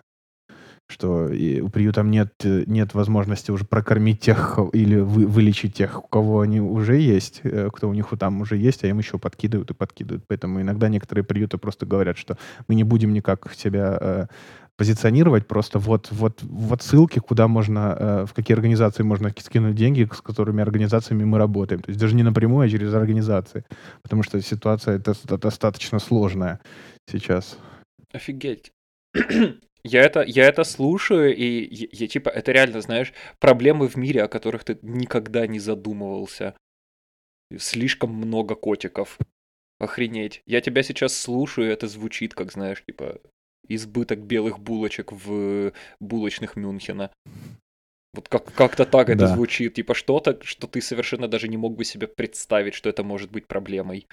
[0.87, 6.07] что и у приюта нет, нет возможности уже прокормить тех или вы, вылечить тех, у
[6.07, 9.71] кого они уже есть, э, кто у них там уже есть, а им еще подкидывают
[9.71, 10.25] и подкидывают.
[10.27, 14.27] Поэтому иногда некоторые приюты просто говорят, что мы не будем никак себя э,
[14.77, 20.07] позиционировать, просто вот, вот, вот ссылки, куда можно, э, в какие организации можно скинуть деньги,
[20.11, 21.81] с которыми организациями мы работаем.
[21.81, 23.63] То есть даже не напрямую, а через организации.
[24.03, 26.59] Потому что ситуация это, достаточно сложная
[27.09, 27.57] сейчас.
[28.11, 28.71] Офигеть.
[29.87, 34.23] Я это, я это слушаю, и я, я типа, это реально, знаешь, проблемы в мире,
[34.23, 36.55] о которых ты никогда не задумывался.
[37.55, 39.19] Слишком много котиков.
[39.77, 40.41] Охренеть.
[40.47, 43.19] Я тебя сейчас слушаю, и это звучит, как, знаешь, типа,
[43.69, 47.11] избыток белых булочек в булочных Мюнхена.
[48.13, 49.35] Вот как- как-то так это да.
[49.35, 49.73] звучит.
[49.73, 53.47] Типа что-то, что ты совершенно даже не мог бы себе представить, что это может быть
[53.47, 54.07] проблемой.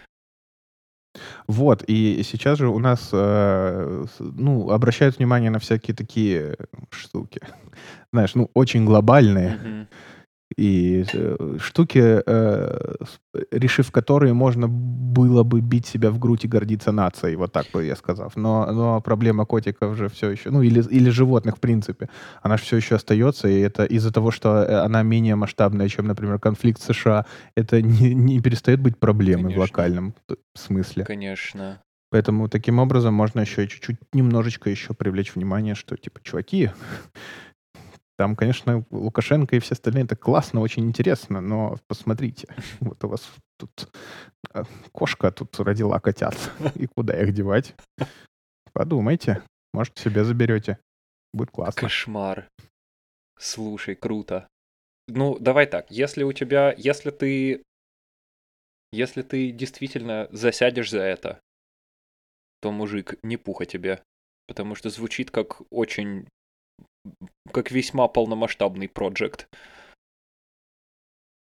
[1.47, 6.57] Вот, и сейчас же у нас, э, ну, обращают внимание на всякие такие
[6.91, 7.41] штуки,
[8.13, 9.59] знаешь, ну, очень глобальные.
[9.63, 9.87] Mm-hmm
[10.57, 12.95] и э, штуки, э,
[13.51, 17.85] решив которые можно было бы бить себя в грудь и гордиться нацией, вот так бы
[17.85, 18.33] я сказал.
[18.37, 22.09] Но, но проблема котиков же все еще, ну или, или животных в принципе,
[22.43, 26.07] она же все еще остается, и это из-за того, что э, она менее масштабная, чем,
[26.07, 27.27] например, конфликт США,
[27.57, 29.59] это не, не перестает быть проблемой Конечно.
[29.59, 30.15] в локальном
[30.55, 31.05] смысле.
[31.05, 31.81] Конечно.
[32.13, 36.71] Поэтому таким образом можно еще чуть-чуть, немножечко еще привлечь внимание, что типа, чуваки,
[38.23, 42.47] там, конечно, Лукашенко и все остальные, это классно, очень интересно, но посмотрите,
[42.81, 43.93] вот у вас тут
[44.53, 44.63] а,
[44.93, 46.37] кошка тут родила котят,
[46.77, 47.75] и куда их девать?
[48.73, 49.43] Подумайте,
[49.73, 50.79] может, себе заберете.
[51.35, 51.81] Будет классно.
[51.81, 52.49] Кошмар.
[53.41, 54.47] Слушай, круто.
[55.09, 57.65] Ну, давай так, если у тебя, если ты,
[58.93, 61.41] если ты действительно засядешь за это,
[62.61, 64.01] то, мужик, не пуха тебе.
[64.47, 66.29] Потому что звучит как очень
[67.53, 69.49] как весьма полномасштабный проект.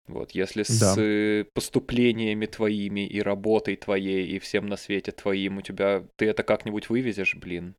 [0.08, 0.96] Вот, если да.
[0.96, 6.42] с поступлениями твоими и работой твоей и всем на свете твоим у тебя ты это
[6.42, 7.76] как-нибудь вывезешь, блин,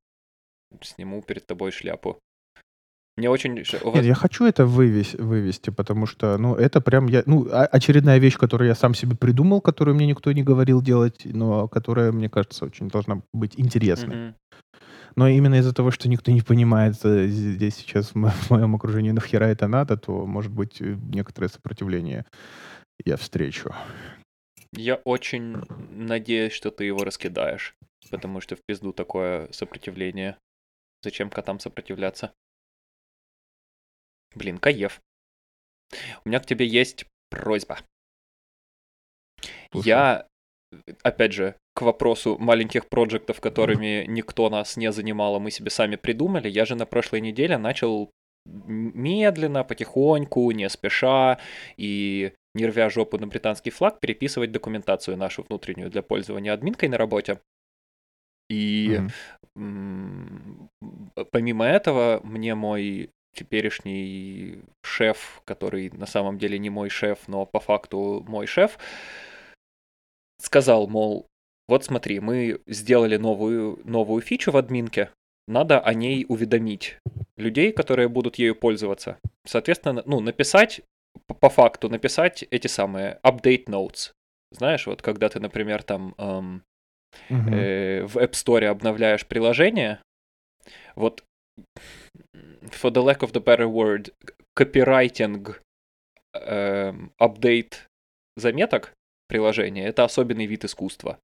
[0.80, 2.20] сниму перед тобой шляпу.
[3.16, 3.54] Мне очень...
[3.54, 5.14] Нет, я хочу это вывес...
[5.14, 7.22] вывести, потому что, ну, это прям я...
[7.26, 11.68] Ну, очередная вещь, которую я сам себе придумал, которую мне никто не говорил делать, но
[11.68, 14.14] которая, мне кажется, очень должна быть интересной.
[14.14, 14.34] Mm-hmm.
[15.16, 19.44] Но именно из-за того, что никто не понимает э, здесь сейчас в моем окружении, нахера
[19.44, 22.24] это надо, то, может быть, э, некоторое сопротивление
[23.04, 23.74] я встречу.
[24.72, 25.56] Я очень
[25.90, 27.74] надеюсь, что ты его раскидаешь,
[28.10, 30.38] потому что в пизду такое сопротивление.
[31.02, 32.32] Зачем котам сопротивляться?
[34.34, 35.00] Блин, Каев.
[36.24, 37.78] У меня к тебе есть просьба.
[39.72, 39.86] Слушай.
[39.86, 40.28] Я,
[41.02, 45.96] опять же, к вопросу маленьких проектов, которыми никто нас не занимал, а мы себе сами
[45.96, 48.10] придумали, я же на прошлой неделе начал
[48.46, 51.38] медленно, потихоньку, не спеша
[51.76, 56.98] и не рвя жопу на британский флаг, переписывать документацию нашу внутреннюю для пользования админкой на
[56.98, 57.40] работе.
[58.48, 59.00] И
[59.56, 60.68] mm-hmm.
[61.30, 67.60] помимо этого, мне мой теперешний шеф, который на самом деле не мой шеф, но по
[67.60, 68.78] факту мой шеф,
[70.40, 71.26] сказал, мол,
[71.68, 75.10] вот смотри, мы сделали новую, новую фичу в админке,
[75.46, 76.98] надо о ней уведомить
[77.36, 79.18] людей, которые будут ею пользоваться.
[79.46, 80.82] Соответственно, ну, написать,
[81.40, 84.12] по факту, написать эти самые update notes.
[84.52, 86.62] Знаешь, вот когда ты, например, там эм,
[87.28, 87.54] uh-huh.
[87.54, 90.00] э, в App Store обновляешь приложение,
[90.94, 91.24] вот
[92.34, 94.12] for the lack of the better word,
[94.54, 95.62] копирайтинг
[96.34, 97.74] э, update
[98.36, 98.92] заметок
[99.30, 101.18] приложения— это особенный вид искусства.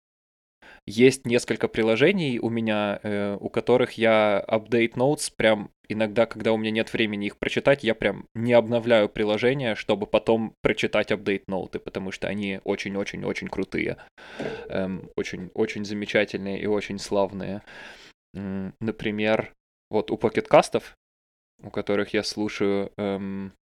[0.86, 6.56] есть несколько приложений у меня, э, у которых я update notes прям иногда, когда у
[6.56, 11.78] меня нет времени их прочитать, я прям не обновляю приложение, чтобы потом прочитать update ноуты,
[11.80, 13.96] потому что они очень-очень-очень крутые,
[14.68, 17.62] эм, очень-очень замечательные и очень славные.
[18.32, 19.52] Например,
[19.90, 20.94] вот у покеткастов,
[21.62, 23.52] у которых я слушаю, эм,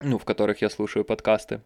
[0.00, 1.60] ну, в которых я слушаю подкасты,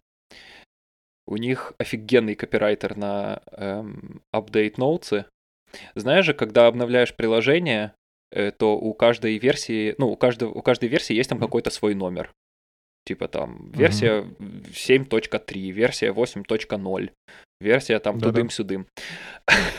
[1.27, 5.25] у них офигенный копирайтер на эм, update ноутсы.
[5.95, 7.93] Знаешь же, когда обновляешь приложение,
[8.31, 11.95] э, то у каждой версии, ну, у, каждого, у каждой версии есть там какой-то свой
[11.95, 12.31] номер.
[13.05, 15.09] Типа там версия mm-hmm.
[15.09, 17.11] 7.3, версия 8.0,
[17.59, 18.87] версия там тудым-сюдым.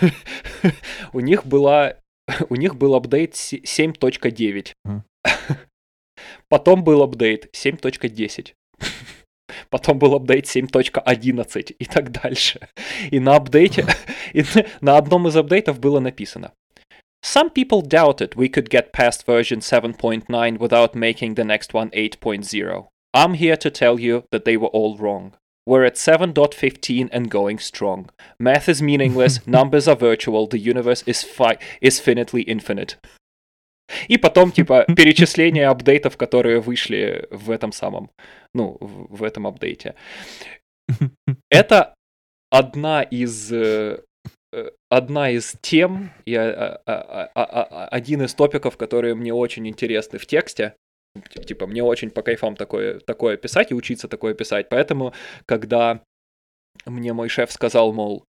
[1.13, 1.97] у них была
[2.49, 4.73] у них был апдейт 7.9.
[6.49, 8.55] Потом был апдейт 7.10.
[9.74, 12.60] Потом был апдейт 7.11 и так дальше.
[13.12, 13.86] И на апдейте,
[14.34, 14.44] и
[14.82, 16.52] на одном из апдейтов было написано
[17.22, 22.88] Some people doubted we could get past version 7.9 without making the next one 8.0.
[23.14, 25.34] I'm here to tell you that they were all wrong.
[25.66, 28.10] We're at 7.15 and going strong.
[28.40, 32.96] Math is meaningless, numbers are virtual, the universe is, fi- is finitely infinite.
[34.09, 38.11] И потом, типа, перечисление апдейтов, которые вышли в этом самом,
[38.55, 39.95] ну, в, этом апдейте.
[41.51, 41.95] Это
[42.51, 44.01] одна из э,
[44.89, 50.27] одна из тем и а, а, а, один из топиков, которые мне очень интересны в
[50.27, 50.75] тексте.
[51.47, 54.69] Типа, мне очень по кайфам такое, такое писать и учиться такое писать.
[54.69, 55.15] Поэтому,
[55.47, 56.03] когда
[56.87, 58.25] мне мой шеф сказал, мол,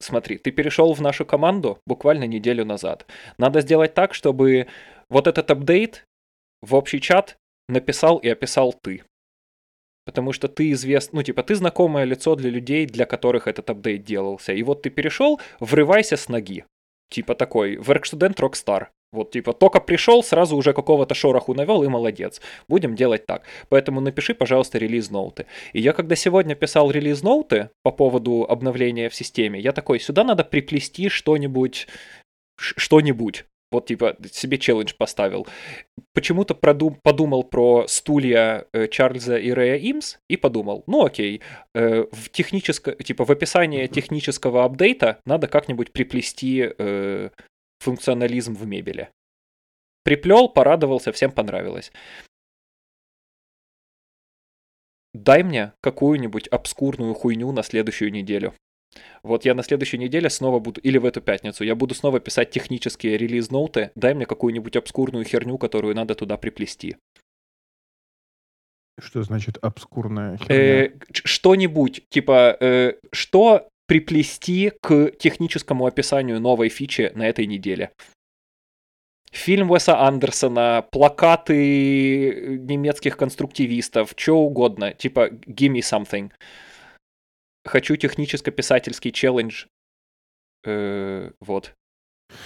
[0.00, 3.06] смотри, ты перешел в нашу команду буквально неделю назад.
[3.38, 4.66] Надо сделать так, чтобы
[5.08, 6.04] вот этот апдейт
[6.62, 7.36] в общий чат
[7.68, 9.04] написал и описал ты.
[10.04, 14.02] Потому что ты известный, ну, типа, ты знакомое лицо для людей, для которых этот апдейт
[14.02, 14.52] делался.
[14.52, 16.64] И вот ты перешел, врывайся с ноги.
[17.10, 18.88] Типа такой, Workstudent Rockstar.
[19.12, 22.40] Вот, типа, только пришел, сразу уже какого-то шороху навел и молодец.
[22.68, 23.42] Будем делать так.
[23.68, 25.46] Поэтому напиши, пожалуйста, релиз-ноуты.
[25.72, 30.44] И я когда сегодня писал релиз-ноуты по поводу обновления в системе, я такой, сюда надо
[30.44, 31.88] приплести что-нибудь,
[32.56, 33.44] что-нибудь.
[33.72, 35.46] Вот, типа, себе челлендж поставил.
[36.12, 41.40] Почему-то продум- подумал про стулья э, Чарльза и Рэя Имс и подумал, ну окей,
[41.74, 47.30] э, в техническое, типа, в описании технического апдейта надо как-нибудь приплести э,
[47.80, 49.10] функционализм в мебели.
[50.04, 51.92] Приплел, порадовался, всем понравилось.
[55.12, 58.54] Дай мне какую-нибудь обскурную хуйню на следующую неделю.
[59.22, 62.50] Вот я на следующей неделе снова буду, или в эту пятницу, я буду снова писать
[62.50, 63.90] технические релиз-ноуты.
[63.94, 66.96] Дай мне какую-нибудь обскурную херню, которую надо туда приплести.
[68.98, 70.56] Что значит обскурная херня?
[70.56, 77.90] Э, что-нибудь, типа, э, что приплести к техническому описанию новой фичи на этой неделе.
[79.32, 86.30] Фильм Уэса Андерсона, плакаты немецких конструктивистов, что угодно, типа «Give me something».
[87.64, 89.66] Хочу техническо-писательский челлендж.
[90.64, 91.74] Э, вот.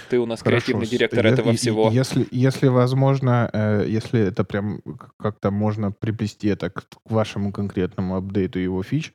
[0.09, 0.65] Ты у нас Хорошо.
[0.65, 1.91] креативный директор этого и, всего.
[1.91, 4.81] Если, если возможно, э, если это прям
[5.19, 9.13] как-то можно приплести это к, к вашему конкретному апдейту его фич,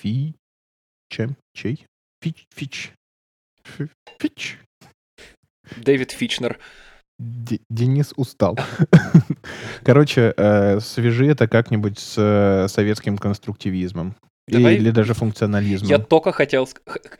[0.00, 0.34] фи,
[1.12, 1.36] чем?
[1.54, 1.86] Чей?
[2.22, 2.46] Фич.
[2.54, 2.92] Фич.
[4.18, 4.58] Фич.
[5.76, 6.58] Дэвид Фичнер.
[7.18, 8.58] Денис устал.
[9.84, 14.16] Короче, э, свяжи это как-нибудь с э, советским конструктивизмом.
[14.48, 14.74] Давай...
[14.74, 15.90] Или даже функционализмом.
[15.90, 16.68] Я только хотел...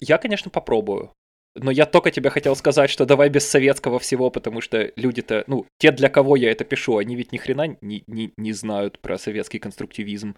[0.00, 1.12] Я, конечно, попробую.
[1.54, 5.66] Но я только тебе хотел сказать, что давай без советского всего, потому что люди-то, ну,
[5.78, 9.18] те, для кого я это пишу, они ведь ни хрена не, не, не знают про
[9.18, 10.34] советский конструктивизм.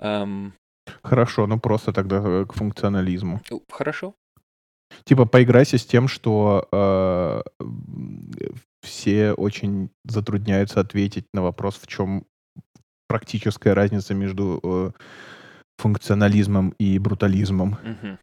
[0.00, 0.54] Эм,
[1.02, 3.40] Хорошо, ну просто тогда э, к функционализму.
[3.70, 4.14] Хорошо.
[5.04, 7.42] Типа поиграйся с тем, что э,
[8.82, 12.26] все очень затрудняются ответить на вопрос, в чем
[13.08, 14.90] практическая разница между э,
[15.78, 17.72] функционализмом и брутализмом.
[17.72, 18.18] Угу.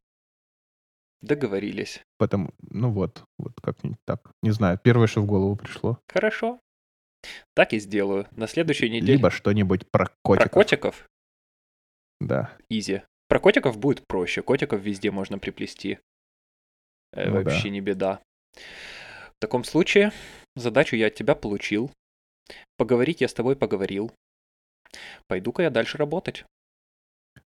[1.22, 2.02] Договорились.
[2.18, 4.32] Потом, ну вот, вот как-нибудь так.
[4.44, 6.00] Не знаю, первое, что в голову пришло.
[6.08, 6.60] Хорошо.
[7.56, 8.28] Так и сделаю.
[8.32, 9.14] На следующей неделе.
[9.14, 10.52] Либо что-нибудь про котиков.
[10.52, 11.10] Про котиков?
[12.20, 12.56] Да.
[12.70, 13.02] Изи.
[13.28, 14.42] Про котиков будет проще.
[14.42, 16.00] Котиков везде можно приплести.
[17.14, 17.70] Э, ну, вообще да.
[17.70, 18.20] не беда.
[18.56, 20.12] В таком случае
[20.56, 21.92] задачу я от тебя получил.
[22.78, 24.12] Поговорить я с тобой поговорил.
[25.28, 26.46] Пойду-ка я дальше работать.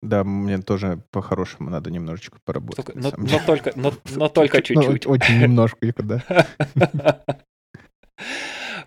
[0.02, 2.86] Да, мне тоже по-хорошему надо немножечко поработать.
[2.86, 5.06] Только, но, но, только, но, но только чуть-чуть.
[5.06, 6.46] Ну, очень немножко, да.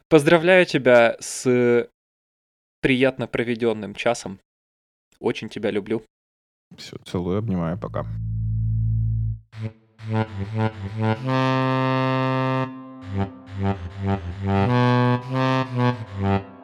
[0.09, 1.89] Поздравляю тебя с
[2.81, 4.39] приятно проведенным часом.
[5.21, 6.01] Очень тебя люблю.
[6.75, 8.07] Все, целую, обнимаю, пока.
[10.09, 10.57] Mm-hmm.